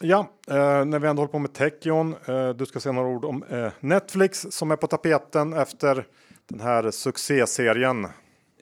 [0.00, 3.08] Ja, eh, när vi ändå håller på med tech John, eh, du ska säga några
[3.08, 6.06] ord om eh, Netflix som är på tapeten efter
[6.48, 8.08] den här succéserien.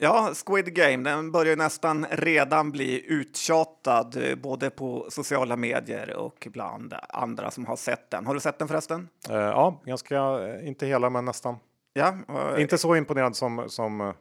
[0.03, 6.47] Ja, Squid Game, den börjar nästan redan bli uttjatad eh, både på sociala medier och
[6.51, 8.25] bland andra som har sett den.
[8.25, 9.09] Har du sett den förresten?
[9.29, 11.55] Eh, ja, ganska, eh, inte hela men nästan.
[11.93, 14.13] Ja, och, inte så imponerad som, som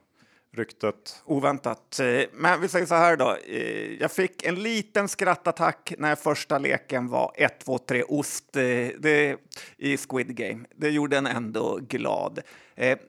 [0.53, 1.23] ryktet.
[1.25, 2.01] Oväntat.
[2.01, 3.37] Eh, men vi säger så här då.
[3.47, 8.62] Eh, jag fick en liten skrattattack när första leken var 1, 2, 3 ost eh,
[8.99, 9.37] det,
[9.77, 10.65] i Squid Game.
[10.77, 12.41] Det gjorde en ändå glad.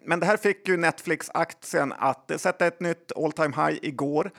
[0.06, 4.32] Men det här fick ju Netflix-aktien att sätta ett nytt all time high igår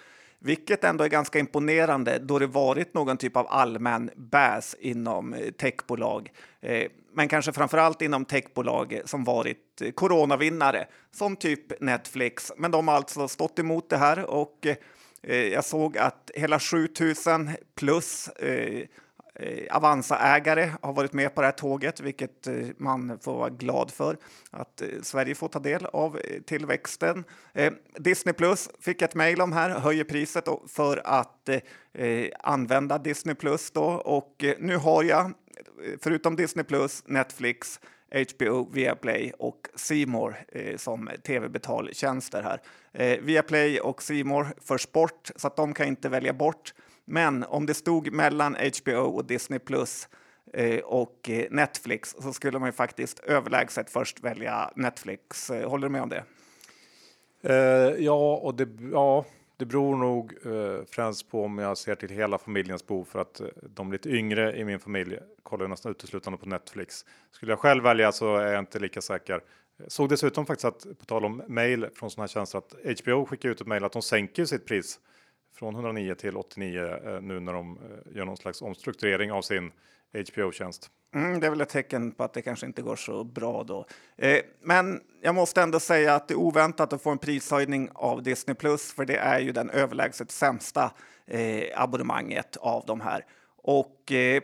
[0.45, 5.51] vilket ändå är ganska imponerande då det varit någon typ av allmän bäs inom eh,
[5.51, 6.33] techbolag.
[6.61, 12.53] Eh, men kanske framför allt inom techbolag som varit eh, coronavinnare, som typ Netflix.
[12.57, 14.67] Men de har alltså stått emot det här och
[15.53, 18.31] jag såg att hela 7000 plus
[19.35, 23.91] eh, Avanza-ägare har varit med på det här tåget, vilket eh, man får vara glad
[23.91, 24.17] för.
[24.51, 27.25] Att eh, Sverige får ta del av eh, tillväxten.
[27.53, 32.99] Eh, Disney Plus fick ett mejl om här, höjer priset för att eh, eh, använda
[32.99, 33.85] Disney Plus då.
[33.85, 35.33] Och eh, nu har jag, eh,
[36.01, 37.81] förutom Disney Plus, Netflix,
[38.15, 42.61] HBO, Viaplay och Simor eh, som tv-betaltjänster här.
[42.93, 46.75] Eh, Viaplay och Simor för sport, så att de kan inte välja bort.
[47.05, 50.09] Men om det stod mellan HBO och Disney Plus
[50.53, 55.51] eh, och eh, Netflix så skulle man ju faktiskt överlägset först välja Netflix.
[55.51, 56.25] Eh, håller du med om det?
[57.49, 59.25] Uh, ja, och det, ja,
[59.57, 63.41] det beror nog uh, främst på om jag ser till hela familjens behov för att
[63.41, 67.05] uh, de lite yngre i min familj kollar nästan uteslutande på Netflix.
[67.31, 69.41] Skulle jag själv välja så är jag inte lika säker.
[69.89, 73.49] Såg dessutom faktiskt att på tal om mejl från sådana här tjänster att HBO skickar
[73.49, 75.01] ut ett mejl att de sänker sitt pris
[75.55, 79.73] från 109 till 89 eh, nu när de eh, gör någon slags omstrukturering av sin
[80.15, 80.91] HBO-tjänst.
[81.15, 83.87] Mm, det är väl ett tecken på att det kanske inte går så bra då.
[84.17, 88.23] Eh, men jag måste ändå säga att det är oväntat att få en prishöjning av
[88.23, 90.91] Disney Plus, för det är ju den överlägset sämsta
[91.27, 93.25] eh, abonnemanget av de här.
[93.57, 94.43] Och eh,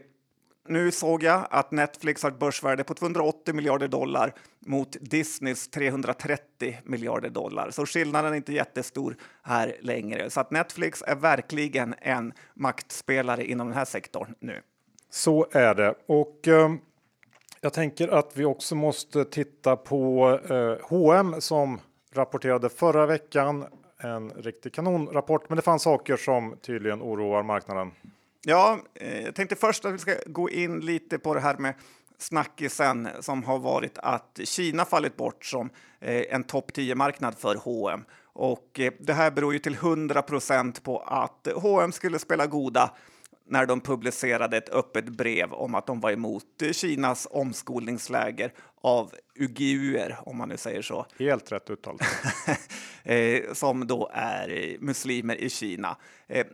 [0.68, 4.34] nu såg jag att Netflix har ett börsvärde på 280 miljarder dollar
[4.66, 7.70] mot Disneys 330 miljarder dollar.
[7.70, 10.30] Så skillnaden är inte jättestor här längre.
[10.30, 14.60] Så att Netflix är verkligen en maktspelare inom den här sektorn nu.
[15.10, 15.94] Så är det.
[16.06, 16.70] Och eh,
[17.60, 21.80] jag tänker att vi också måste titta på eh, H&M som
[22.12, 23.64] rapporterade förra veckan.
[23.98, 27.90] En riktig kanonrapport, men det fanns saker som tydligen oroar marknaden.
[28.46, 31.74] Ja, eh, jag tänkte först att vi ska gå in lite på det här med
[32.18, 38.04] snackisen som har varit att Kina fallit bort som eh, en topp 10-marknad för H&M.
[38.22, 42.90] Och eh, det här beror ju till 100 procent på att H&M skulle spela goda
[43.46, 50.18] när de publicerade ett öppet brev om att de var emot Kinas omskolningsläger av uigurer,
[50.26, 51.06] om man nu säger så.
[51.18, 51.98] Helt rätt uttal.
[53.52, 55.96] som då är muslimer i Kina.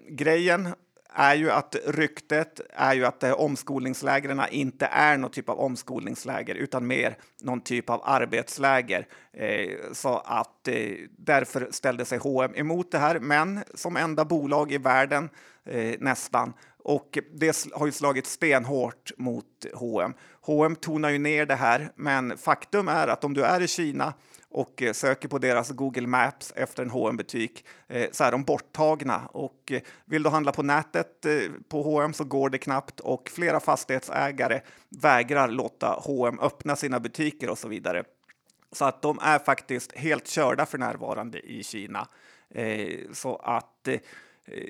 [0.09, 0.75] grejen
[1.16, 6.55] är ju att ryktet är ju att eh, omskolningslägren inte är någon typ av omskolningsläger
[6.55, 9.07] utan mer någon typ av arbetsläger.
[9.33, 14.72] Eh, så att eh, därför ställde sig H&M emot det här, men som enda bolag
[14.72, 15.29] i världen
[15.64, 16.52] eh, nästan
[16.87, 20.14] och det har ju slagit stenhårt mot H&M.
[20.40, 24.14] H&M tonar ju ner det här, men faktum är att om du är i Kina
[24.57, 28.45] och eh, söker på deras Google Maps efter en hm butik eh, så är de
[28.45, 29.29] borttagna.
[29.33, 31.27] Och eh, vill du handla på nätet
[31.69, 37.51] på H&M så går det knappt och flera fastighetsägare vägrar låta H&M öppna sina butiker
[37.51, 38.05] och så vidare.
[38.73, 42.09] Så att de är faktiskt helt körda för närvarande i Kina.
[43.12, 43.88] Så att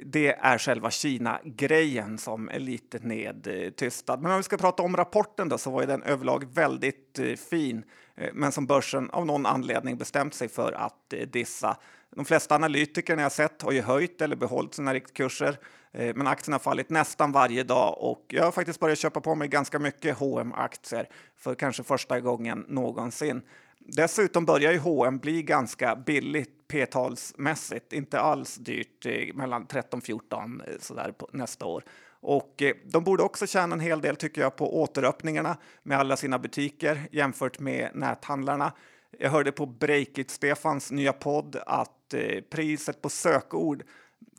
[0.05, 4.17] det är själva Kina-grejen som är lite nedtystad.
[4.17, 7.35] Men om vi ska prata om rapporten då, så var ju den överlag väldigt eh,
[7.35, 7.85] fin
[8.15, 11.77] eh, men som börsen av någon anledning bestämt sig för att eh, dissa.
[12.17, 15.59] De flesta analytikerna jag sett har ju höjt eller behållit sina riktkurser,
[15.97, 19.35] Eh, men aktien har fallit nästan varje dag och jag har faktiskt börjat köpa på
[19.35, 23.43] mig ganska mycket hm aktier för kanske första gången någonsin.
[23.79, 30.75] Dessutom börjar ju H&M bli ganska billigt p-talsmässigt, inte alls dyrt, eh, mellan 13-14 eh,
[30.81, 31.85] sådär på nästa år.
[32.21, 36.39] Och de borde också tjäna en hel del tycker jag på återöppningarna med alla sina
[36.39, 38.73] butiker jämfört med näthandlarna.
[39.19, 42.15] Jag hörde på Breakit Stefans nya podd att
[42.51, 43.83] priset på sökord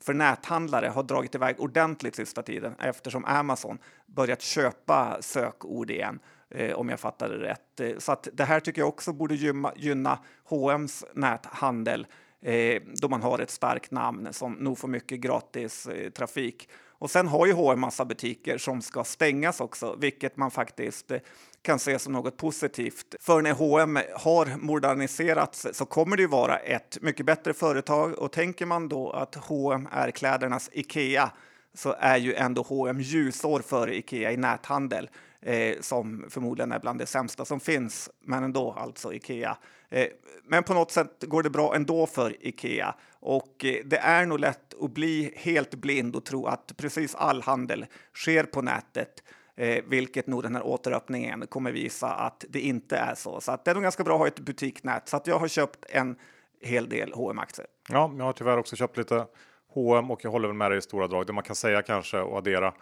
[0.00, 6.74] för näthandlare har dragit iväg ordentligt sista tiden eftersom Amazon börjat köpa sökord igen eh,
[6.74, 7.80] om jag fattade rätt.
[7.80, 12.06] Eh, så att det här tycker jag också borde gynna, gynna H&M's näthandel
[12.40, 16.68] eh, då man har ett starkt namn som nog får mycket gratis eh, trafik.
[16.98, 21.18] Och sen har ju H&M massa butiker som ska stängas också, vilket man faktiskt eh,
[21.62, 23.14] kan se som något positivt.
[23.20, 28.32] För när H&M har moderniserats så kommer det ju vara ett mycket bättre företag och
[28.32, 31.30] tänker man då att H&M är klädernas Ikea
[31.74, 36.98] så är ju ändå H&M ljusår före Ikea i näthandel eh, som förmodligen är bland
[36.98, 39.56] det sämsta som finns, men ändå alltså Ikea.
[39.90, 40.06] Eh,
[40.44, 44.40] men på något sätt går det bra ändå för Ikea och eh, det är nog
[44.40, 49.22] lätt att bli helt blind och tro att precis all handel sker på nätet.
[49.56, 53.40] Eh, vilket nog den här återöppningen kommer visa att det inte är så.
[53.40, 55.08] Så att det är nog ganska bra att ha ett butiknät.
[55.08, 56.16] Så att jag har köpt en
[56.60, 59.26] hel del hm aktier Ja, jag har tyvärr också köpt lite
[59.74, 61.26] H&M och jag håller väl med dig i stora drag.
[61.26, 62.74] Det man kan säga kanske och addera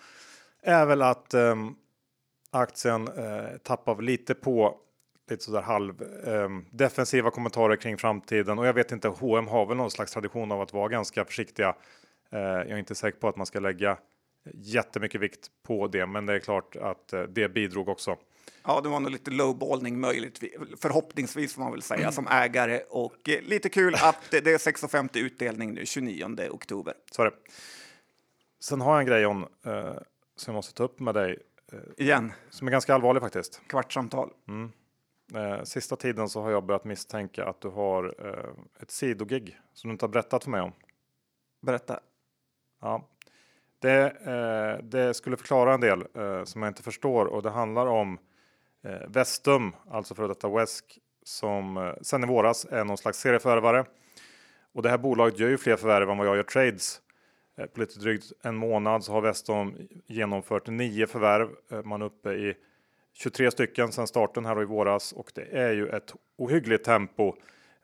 [0.63, 1.55] är väl att eh,
[2.51, 4.77] aktien eh, tappar lite på
[5.31, 9.09] lite sådär halv eh, defensiva kommentarer kring framtiden och jag vet inte.
[9.09, 11.77] H&M har väl någon slags tradition av att vara ganska försiktiga.
[12.33, 13.99] Eh, jag är inte säker på att man ska lägga
[14.55, 18.17] jättemycket vikt på det, men det är klart att eh, det bidrog också.
[18.63, 20.43] Ja, det var nog lite lowballning möjligt,
[20.81, 25.19] förhoppningsvis får man väl säga som ägare och eh, lite kul att det är 6,50
[25.19, 26.95] utdelning nu 29 oktober.
[27.11, 27.37] Så är det.
[28.61, 29.83] Sen har jag en grej John, eh,
[30.37, 31.39] som jag måste ta upp med dig.
[31.73, 32.33] Eh, Igen.
[32.51, 33.61] Som är ganska allvarlig faktiskt.
[33.67, 34.31] Kvartssamtal.
[34.49, 34.73] Mm.
[35.35, 39.89] Eh, sista tiden så har jag börjat misstänka att du har eh, ett sidogig som
[39.89, 40.73] du inte har berättat för mig om.
[41.63, 42.01] Berätta.
[42.81, 43.09] Ja,
[43.79, 47.87] det, eh, det skulle förklara en del eh, som jag inte förstår och det handlar
[47.87, 48.19] om
[48.85, 53.85] eh, Vestum, alltså för detta Wesk, som eh, sen i våras är någon slags serieförvärvare.
[54.73, 57.01] Och det här bolaget gör ju fler förvärv än vad jag gör trades.
[57.59, 61.49] Eh, på lite drygt en månad så har Vestum genomfört nio förvärv.
[61.71, 62.57] Eh, man är uppe i
[63.19, 67.35] 23 stycken sedan starten här i våras och det är ju ett ohyggligt tempo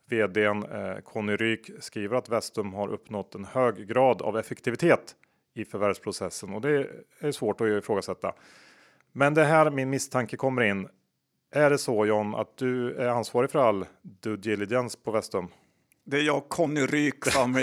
[0.08, 5.14] vdn eh, Conny Ryk skriver att Vestum har uppnått en hög grad av effektivitet
[5.54, 6.86] i förvärvsprocessen och det
[7.18, 8.32] är svårt att ifrågasätta.
[9.12, 10.88] Men det här min misstanke kommer in.
[11.54, 15.48] Är det så John att du är ansvarig för all due diligence på Vestum?
[16.04, 17.62] Det är jag och Conny Ryk som eh,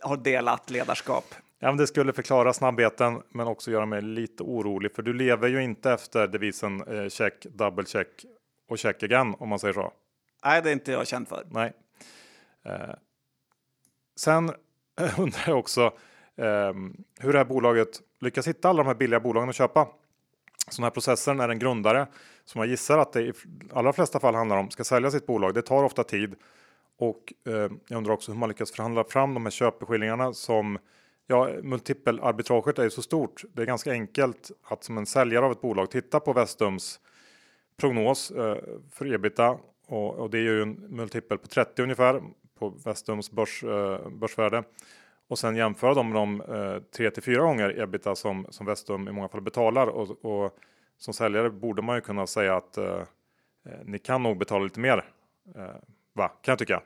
[0.00, 1.24] har delat ledarskap.
[1.58, 5.48] Ja, men det skulle förklara snabbheten, men också göra mig lite orolig, för du lever
[5.48, 8.24] ju inte efter devisen eh, check, double check
[8.68, 9.92] och check again om man säger så.
[10.44, 11.46] Nej, det är inte jag känd för.
[11.50, 11.72] Nej.
[12.64, 12.94] Eh,
[14.16, 14.52] sen
[15.18, 15.84] undrar jag också
[16.36, 16.72] eh,
[17.20, 19.88] hur det här bolaget lyckas hitta alla de här billiga bolagen att köpa.
[20.68, 22.06] Så den här processen är en grundare
[22.44, 23.32] som jag gissar att det i
[23.72, 25.54] allra flesta fall handlar om ska sälja sitt bolag.
[25.54, 26.34] Det tar ofta tid
[26.98, 30.78] och eh, jag undrar också hur man lyckas förhandla fram de här köpeskillingarna som
[31.26, 33.44] ja, multipelarbitraget är ju så stort.
[33.52, 37.00] Det är ganska enkelt att som en säljare av ett bolag titta på Vestums
[37.76, 38.58] prognos eh,
[38.92, 39.58] för ebita
[39.88, 42.22] och, det är ju en multipel på 30 ungefär
[42.58, 44.62] på Vestums börs, eh, börsvärde
[45.28, 49.08] och sen jämföra dem med de eh, 3 till 4 gånger ebita som, som Vestum
[49.08, 50.58] i många fall betalar och, och
[50.98, 53.02] som säljare borde man ju kunna säga att eh
[53.84, 55.04] ni kan nog betala lite mer.
[55.54, 55.74] Eh,
[56.12, 56.82] va, kan jag tycka.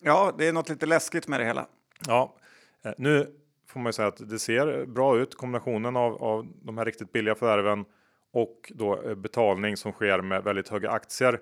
[0.00, 1.66] Ja, det är något lite läskigt med det hela.
[2.06, 2.36] Ja,
[2.82, 3.34] eh, nu
[3.68, 5.34] får man ju säga att det ser bra ut.
[5.34, 7.84] Kombinationen av, av de här riktigt billiga förvärven
[8.32, 11.40] och då eh, betalning som sker med väldigt höga aktier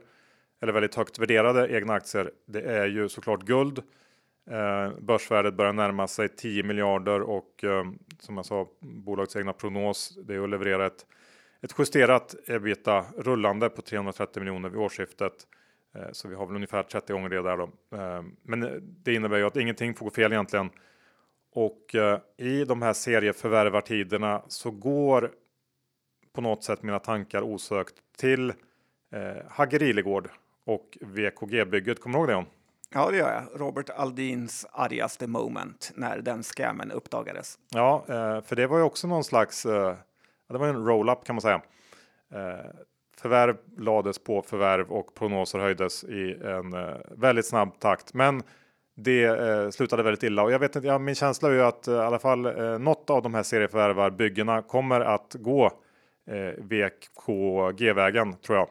[0.62, 2.30] eller väldigt högt värderade egna aktier.
[2.46, 3.78] Det är ju såklart guld.
[4.50, 7.84] Eh, börsvärdet börjar närma sig 10 miljarder och eh,
[8.18, 11.06] som jag sa bolagets egna prognos det är att leverera ett,
[11.62, 15.46] ett justerat ebita rullande på 330 miljoner vid årsskiftet.
[15.96, 17.70] Eh, så vi har väl ungefär 30 gånger det där då.
[17.96, 20.70] Eh, men eh, det innebär ju att ingenting får gå fel egentligen.
[21.56, 25.30] Och eh, i de här serieförvärvartiderna så går
[26.32, 28.56] på något sätt mina tankar osökt till eh,
[29.48, 30.28] Hagerilegård
[30.64, 32.00] och VKG-bygget.
[32.00, 32.32] Kommer du ihåg det?
[32.32, 32.46] John?
[32.94, 33.60] Ja, det gör jag.
[33.60, 37.58] Robert Aldins argaste moment när den scammen uppdagades.
[37.68, 39.66] Ja, eh, för det var ju också någon slags.
[39.66, 39.96] Eh,
[40.48, 41.62] det var en roll-up kan man säga.
[42.32, 42.70] Eh,
[43.16, 48.14] förvärv lades på förvärv och prognoser höjdes i en eh, väldigt snabb takt.
[48.14, 48.42] Men
[48.96, 50.88] det eh, slutade väldigt illa och jag vet inte.
[50.88, 53.42] Ja, min känsla är ju att eh, i alla fall eh, något av de här
[53.42, 55.66] serieförvärvarbyggena kommer att gå
[56.30, 58.68] eh, VKG-vägen tror jag.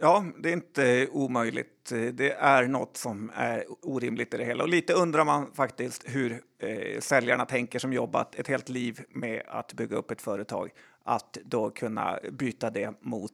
[0.00, 1.92] Ja, det är inte omöjligt.
[2.12, 4.62] Det är något som är orimligt i det hela.
[4.62, 9.42] Och lite undrar man faktiskt hur eh, säljarna tänker som jobbat ett helt liv med
[9.46, 10.70] att bygga upp ett företag.
[11.08, 13.32] Att då kunna byta det mot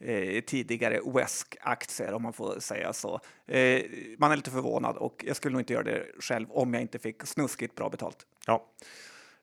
[0.00, 3.20] eh, tidigare WESK-aktier, om man får säga så.
[3.46, 3.82] Eh,
[4.18, 6.98] man är lite förvånad och jag skulle nog inte göra det själv om jag inte
[6.98, 8.26] fick snuskigt bra betalt.
[8.46, 8.66] Ja.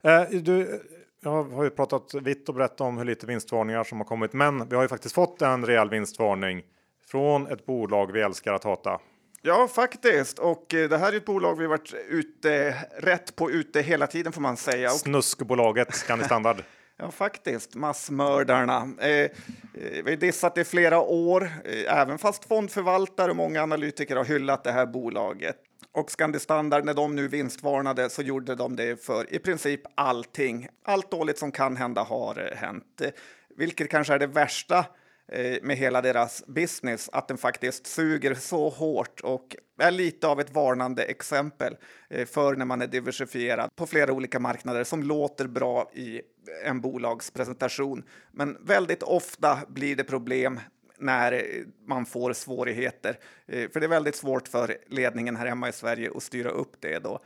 [0.01, 0.81] Eh, du,
[1.19, 4.69] jag har ju pratat vitt och brett om hur lite vinstvarningar som har kommit, men
[4.69, 6.63] vi har ju faktiskt fått en rejäl vinstvarning
[7.07, 8.99] från ett bolag vi älskar att hata.
[9.41, 10.39] Ja, faktiskt.
[10.39, 14.33] Och eh, det här är ett bolag vi varit ute rätt på ute hela tiden
[14.33, 14.89] får man säga.
[14.89, 16.63] Snuskbolaget Scandi Standard.
[17.01, 17.75] ja, faktiskt.
[17.75, 18.89] Massmördarna.
[18.99, 19.29] Eh, eh,
[19.73, 24.25] vi har dissat det i flera år, eh, även fast fondförvaltare och många analytiker har
[24.25, 25.55] hyllat det här bolaget
[25.93, 30.67] och Scandi Standard, när de nu vinstvarnade så gjorde de det för i princip allting.
[30.85, 33.09] Allt dåligt som kan hända har eh, hänt, eh,
[33.57, 34.85] vilket kanske är det värsta
[35.33, 40.39] Eh, med hela deras business, att den faktiskt suger så hårt och är lite av
[40.39, 41.77] ett varnande exempel
[42.09, 46.21] eh, för när man är diversifierad på flera olika marknader som låter bra i
[46.65, 48.03] en bolagspresentation.
[48.31, 50.59] Men väldigt ofta blir det problem
[50.97, 51.39] när eh,
[51.85, 53.19] man får svårigheter.
[53.47, 56.99] För det är väldigt svårt för ledningen här hemma i Sverige att styra upp det
[56.99, 57.19] då.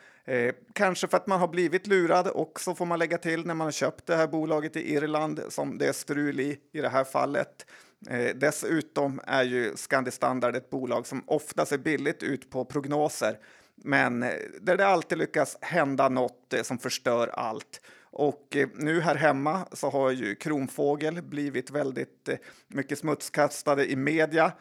[0.74, 3.65] Kanske för att man har blivit lurad och så får man lägga till när man
[3.65, 7.04] har köpt det här bolaget i Irland som det är strul i i det här
[7.04, 7.65] fallet.
[8.10, 13.38] Eh, dessutom är ju Scandi Standard ett bolag som ofta ser billigt ut på prognoser
[13.76, 14.30] men eh,
[14.62, 17.82] där det alltid lyckas hända något eh, som förstör allt.
[18.04, 22.30] Och eh, nu här hemma så har ju Kronfågel blivit väldigt
[22.68, 24.52] mycket smutskastade i media.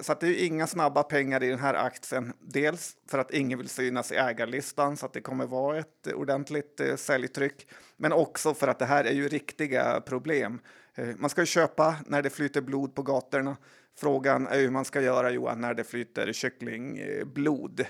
[0.00, 2.32] Så att det är inga snabba pengar i den här aktien.
[2.40, 6.80] Dels för att ingen vill synas i ägarlistan så att det kommer vara ett ordentligt
[6.96, 7.68] säljtryck.
[7.96, 10.60] Men också för att det här är ju riktiga problem.
[10.94, 13.56] Eh, man ska ju köpa när det flyter blod på gatorna.
[13.96, 17.80] Frågan är hur man ska göra Johan när det flyter kycklingblod.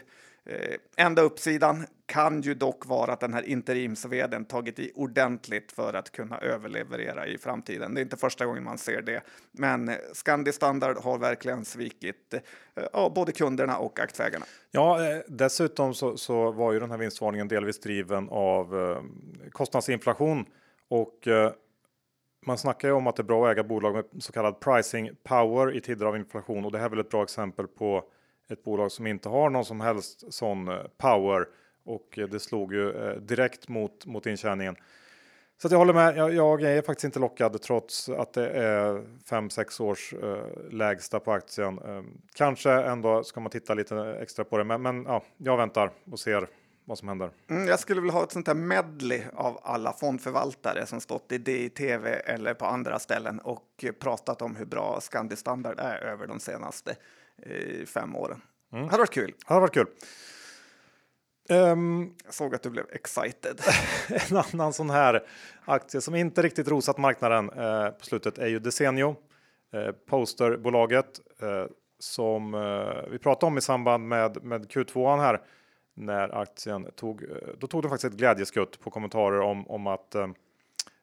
[0.45, 5.73] Eh, eh, enda uppsidan kan ju dock vara att den här interimsveden tagit i ordentligt
[5.73, 7.95] för att kunna överleverera i framtiden.
[7.95, 9.23] Det är inte första gången man ser det,
[9.53, 12.35] men Scandi Standard har verkligen svikit
[12.93, 14.45] ja, både kunderna och aktieägarna.
[14.71, 14.99] Ja,
[15.29, 18.99] dessutom så, så, var ju den här vinstvarningen delvis driven av
[19.53, 20.47] kostnadsinflation
[20.89, 21.29] och
[22.47, 25.11] man snackar ju om att det är bra att äga bolag med så kallad pricing
[25.23, 28.05] power i tider av inflation och det här är väl ett bra exempel på
[28.49, 31.47] ett bolag som inte har någon som helst sån eh, power
[31.85, 34.77] och eh, det slog ju eh, direkt mot mot intjäningen.
[35.63, 36.17] Så jag håller med.
[36.17, 41.33] Jag, jag, är faktiskt inte lockad trots att det är 5-6 års eh, lägsta på
[41.33, 41.79] aktien.
[41.79, 42.03] Eh,
[42.35, 46.19] kanske ändå ska man titta lite extra på det, men, men ja, jag väntar och
[46.19, 46.49] ser
[46.85, 47.31] vad som händer.
[47.51, 51.39] Mm, jag skulle vilja ha ett sånt här medley av alla fondförvaltare som stått i
[51.39, 56.41] DI-TV eller på andra ställen och pratat om hur bra Scandi Standard är över de
[56.41, 56.97] senaste
[57.43, 58.41] eh, fem åren.
[58.73, 58.85] Mm.
[58.85, 59.35] Det hade varit kul.
[59.39, 59.87] Det hade varit kul.
[61.49, 63.61] Um, jag såg att du blev excited.
[64.31, 65.27] en annan sån här
[65.65, 69.17] aktie som inte riktigt rosat marknaden eh, på slutet är ju Desenio,
[69.73, 71.67] eh, posterbolaget eh,
[71.99, 75.41] som eh, vi pratade om i samband med, med Q2 här
[75.95, 77.23] när aktien tog.
[77.23, 77.29] Eh,
[77.59, 80.29] då tog den faktiskt ett glädjeskutt på kommentarer om, om att eh,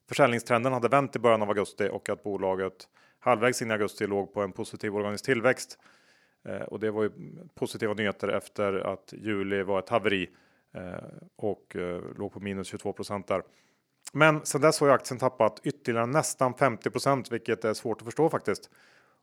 [0.10, 2.88] försäljningstrenden hade vänt i början av augusti och att bolaget
[3.20, 5.78] halvvägs in i augusti låg på en positiv organisk tillväxt.
[6.46, 7.12] Eh, och det var ju
[7.56, 10.30] positiva nyheter efter att juli var ett haveri
[10.74, 10.84] eh,
[11.36, 12.96] och eh, låg på minus 22
[13.28, 13.44] där.
[14.14, 18.30] Men sen dess har ju aktien tappat ytterligare nästan 50% vilket är svårt att förstå
[18.30, 18.70] faktiskt.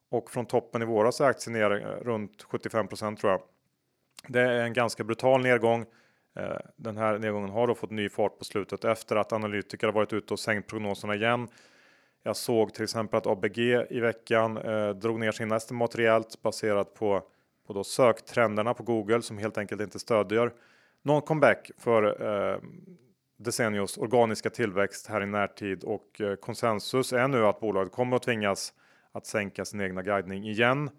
[0.08, 3.40] Och från toppen i våras är aktien ner eh, runt 75% tror jag.
[4.28, 5.86] Det är en ganska brutal nedgång.
[6.36, 9.94] Eh, den här nedgången har då fått ny fart på slutet efter att analytiker har
[9.94, 11.48] varit ute och sänkt prognoserna igen.
[12.22, 13.58] Jag såg till exempel att ABG
[13.90, 17.22] i veckan eh, drog ner sina estimat rejält baserat på,
[17.66, 20.52] på då söktrenderna på Google som helt enkelt inte stödjer
[21.06, 22.60] någon comeback för eh,
[23.38, 28.22] Desennios organiska tillväxt här i närtid och eh, konsensus är nu att bolaget kommer att
[28.22, 28.72] tvingas
[29.12, 30.90] att sänka sin egna guidning igen.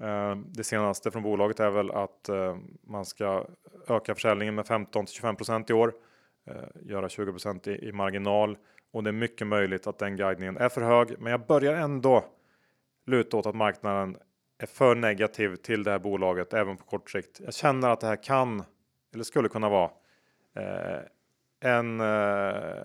[0.00, 3.46] Ehm, det senaste från bolaget är väl att ehm, man ska
[3.88, 5.92] öka försäljningen med 15 25% i år,
[6.46, 8.58] eh, göra 20 i, i marginal
[8.92, 11.16] och det är mycket möjligt att den guidningen är för hög.
[11.18, 12.24] Men jag börjar ändå
[13.06, 14.16] luta åt att marknaden
[14.58, 17.40] är för negativ till det här bolaget även på kort sikt.
[17.44, 18.64] Jag känner att det här kan
[19.14, 19.90] eller skulle kunna vara
[20.56, 21.00] eh,
[21.60, 22.82] en eh,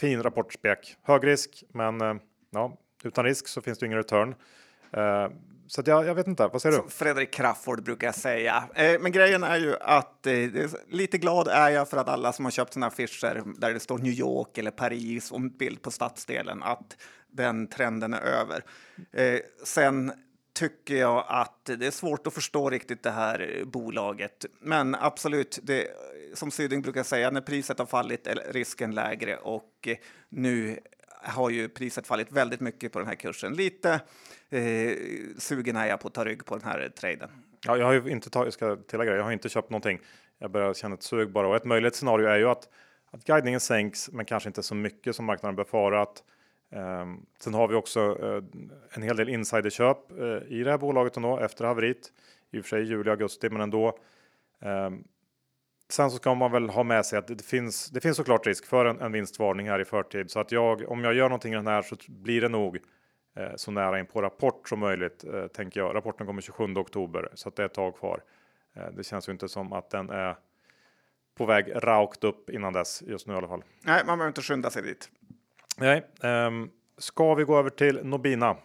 [0.00, 0.96] fin rapportspek.
[1.02, 2.14] Hög risk, men eh,
[2.50, 4.34] ja, utan risk så finns det ingen return.
[4.90, 5.28] Eh,
[5.74, 6.80] så jag, jag, vet inte, vad säger du?
[6.80, 8.64] Som Fredrik Crafoord brukar säga.
[8.74, 10.34] Eh, men grejen är ju att eh,
[10.88, 13.98] lite glad är jag för att alla som har köpt sina affischer där det står
[13.98, 16.96] New York eller Paris och en bild på stadsdelen, att
[17.32, 18.64] den trenden är över.
[19.12, 20.12] Eh, sen
[20.54, 24.46] tycker jag att det är svårt att förstå riktigt det här eh, bolaget.
[24.60, 25.86] Men absolut, det,
[26.34, 29.96] som Syding brukar säga, när priset har fallit är risken lägre och eh,
[30.28, 30.78] nu
[31.24, 33.54] har ju priset fallit väldigt mycket på den här kursen.
[33.54, 34.00] Lite
[34.50, 34.96] eh,
[35.38, 37.30] sugen är jag på att ta rygg på den här traden.
[37.66, 40.00] Ja, jag har ju inte tagit, ska tillägga jag har inte köpt någonting.
[40.38, 42.68] Jag börjar känna ett sug bara och ett möjligt scenario är ju att,
[43.10, 46.24] att guidningen sänks, men kanske inte så mycket som marknaden befarat.
[46.70, 48.44] Um, sen har vi också uh,
[48.90, 52.12] en hel del insiderköp uh, i det här bolaget ändå efter haveriet.
[52.50, 53.98] I och för sig juli, augusti, men ändå.
[54.60, 55.04] Um,
[55.88, 58.66] Sen så ska man väl ha med sig att det finns, det finns såklart risk
[58.66, 60.30] för en, en vinstvarning här i förtid.
[60.30, 62.78] Så att jag, om jag gör någonting i den här så blir det nog
[63.36, 65.94] eh, så nära in på rapport som möjligt, eh, tänker jag.
[65.94, 68.20] Rapporten kommer 27 oktober, så att det är ett tag kvar.
[68.76, 70.36] Eh, det känns ju inte som att den är
[71.36, 73.62] på väg rakt upp innan dess just nu i alla fall.
[73.84, 75.10] Nej, man behöver inte skynda sig dit.
[75.78, 78.56] Nej, ehm, ska vi gå över till Nobina?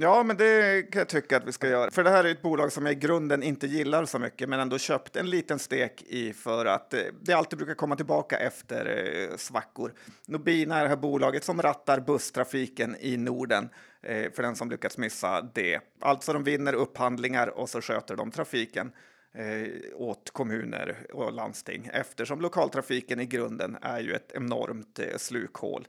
[0.00, 1.90] Ja, men det kan jag tycka att vi ska göra.
[1.90, 4.60] För det här är ett bolag som jag i grunden inte gillar så mycket, men
[4.60, 8.86] ändå köpt en liten stek i för att eh, det alltid brukar komma tillbaka efter
[9.30, 9.94] eh, svackor.
[10.26, 13.68] Nobina är det här bolaget som rattar busstrafiken i Norden
[14.02, 15.80] eh, för den som lyckats missa det.
[16.00, 18.92] Alltså de vinner upphandlingar och så sköter de trafiken
[19.34, 25.88] eh, åt kommuner och landsting eftersom lokaltrafiken i grunden är ju ett enormt eh, slukhål.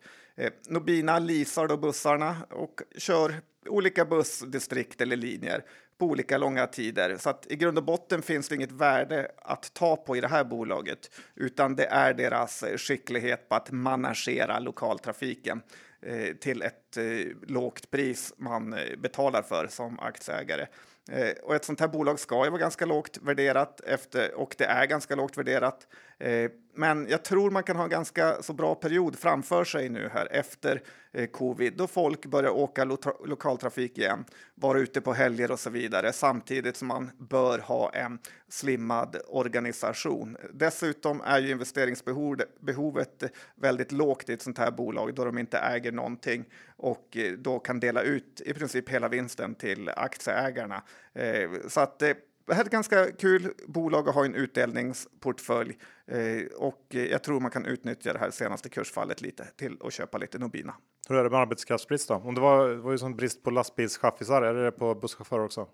[0.70, 3.36] Nobina leasar då bussarna och kör
[3.70, 5.64] olika bussdistrikt eller linjer
[5.98, 7.18] på olika långa tider.
[7.18, 10.28] Så att i grund och botten finns det inget värde att ta på i det
[10.28, 15.62] här bolaget, utan det är deras eh, skicklighet på att managera lokaltrafiken
[16.02, 17.04] eh, till ett eh,
[17.48, 20.68] lågt pris man eh, betalar för som aktieägare.
[21.12, 24.66] Eh, och ett sånt här bolag ska ju vara ganska lågt värderat efter, och det
[24.66, 25.88] är ganska lågt värderat.
[26.20, 30.10] Eh, men jag tror man kan ha en ganska så bra period framför sig nu
[30.14, 34.26] här efter eh, covid då folk börjar åka lo lokaltrafik igen,
[34.56, 38.20] vara ute på helger och så vidare samtidigt som man bör ha en
[38.50, 40.38] slimmad organisation.
[40.54, 43.24] Dessutom är ju investeringsbehovet
[43.56, 46.46] väldigt lågt i ett sånt här bolag då de inte äger någonting
[46.78, 50.84] och eh, då kan dela ut i princip hela vinsten till aktieägarna.
[51.14, 52.14] Eh, så att eh,
[52.50, 55.78] det här är ett ganska kul bolag att ha en utdelningsportfölj
[56.08, 60.18] eh, och jag tror man kan utnyttja det här senaste kursfallet lite till att köpa
[60.18, 60.74] lite Nobina.
[61.10, 62.16] Hur är det med arbetskraftsbrist då?
[62.16, 65.68] Om det var, det var ju sån brist på lastbilschaffisar, är det på busschaufförer också?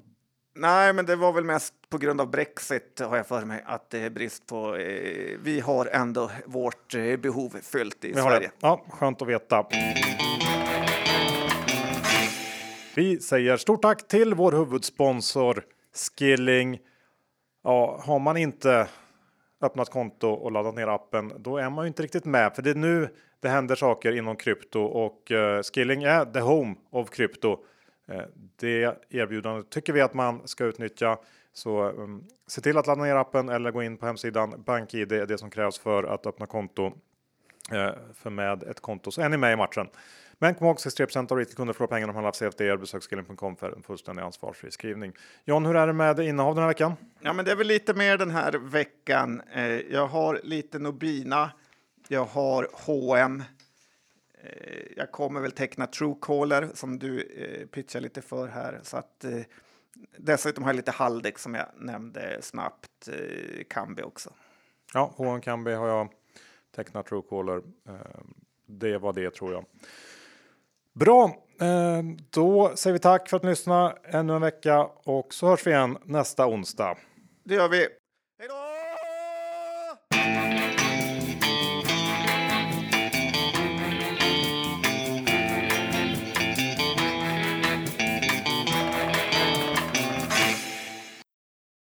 [0.56, 3.90] Nej, men det var väl mest på grund av Brexit har jag för mig att
[3.90, 4.76] det är brist på.
[4.76, 8.40] Eh, vi har ändå vårt eh, behov fyllt i Sverige.
[8.40, 8.52] det.
[8.60, 9.66] Ja, skönt att veta.
[12.96, 15.64] Vi säger stort tack till vår huvudsponsor
[15.96, 16.80] Skilling.
[17.64, 18.88] Ja, har man inte
[19.62, 22.56] öppnat konto och laddat ner appen, då är man ju inte riktigt med.
[22.56, 26.76] För det är nu det händer saker inom krypto och uh, Skilling är the home
[26.90, 27.52] of krypto.
[28.12, 28.22] Uh,
[28.56, 31.18] det erbjudandet tycker vi att man ska utnyttja.
[31.54, 34.64] Så um, se till att ladda ner appen eller gå in på hemsidan.
[34.66, 36.86] BankID är det som krävs för att öppna konto.
[37.74, 39.88] Uh, för med ett konto så är ni med i matchen.
[40.46, 42.78] Men kom ihåg 63 av retailkunder förlorar pengar om man har CFD.
[42.78, 45.14] Besök skilling.com för en fullständig ansvarsfri skrivning.
[45.46, 46.94] John, hur är det med innehav den här veckan?
[47.20, 49.42] Ja, men det är väl lite mer den här veckan.
[49.54, 51.52] Eh, jag har lite Nobina.
[52.08, 53.44] Jag har H&M.
[54.96, 58.80] Jag kommer väl teckna Truecaller som du eh, pitchar lite för här.
[58.84, 59.42] Så att, eh,
[60.18, 63.08] dessutom har jag lite Haldex som jag nämnde snabbt.
[63.08, 64.34] Eh, Kambi också.
[64.94, 66.10] Ja, H&M Kambi har jag
[66.76, 67.62] tecknat Truecaller.
[67.88, 67.94] Eh,
[68.66, 69.66] det var det tror jag.
[71.00, 71.26] Bra,
[71.62, 75.68] eh, då säger vi tack för att ni lyssnade ännu en vecka och så hörs
[75.68, 76.98] vi igen nästa onsdag.
[77.44, 77.88] Det gör vi.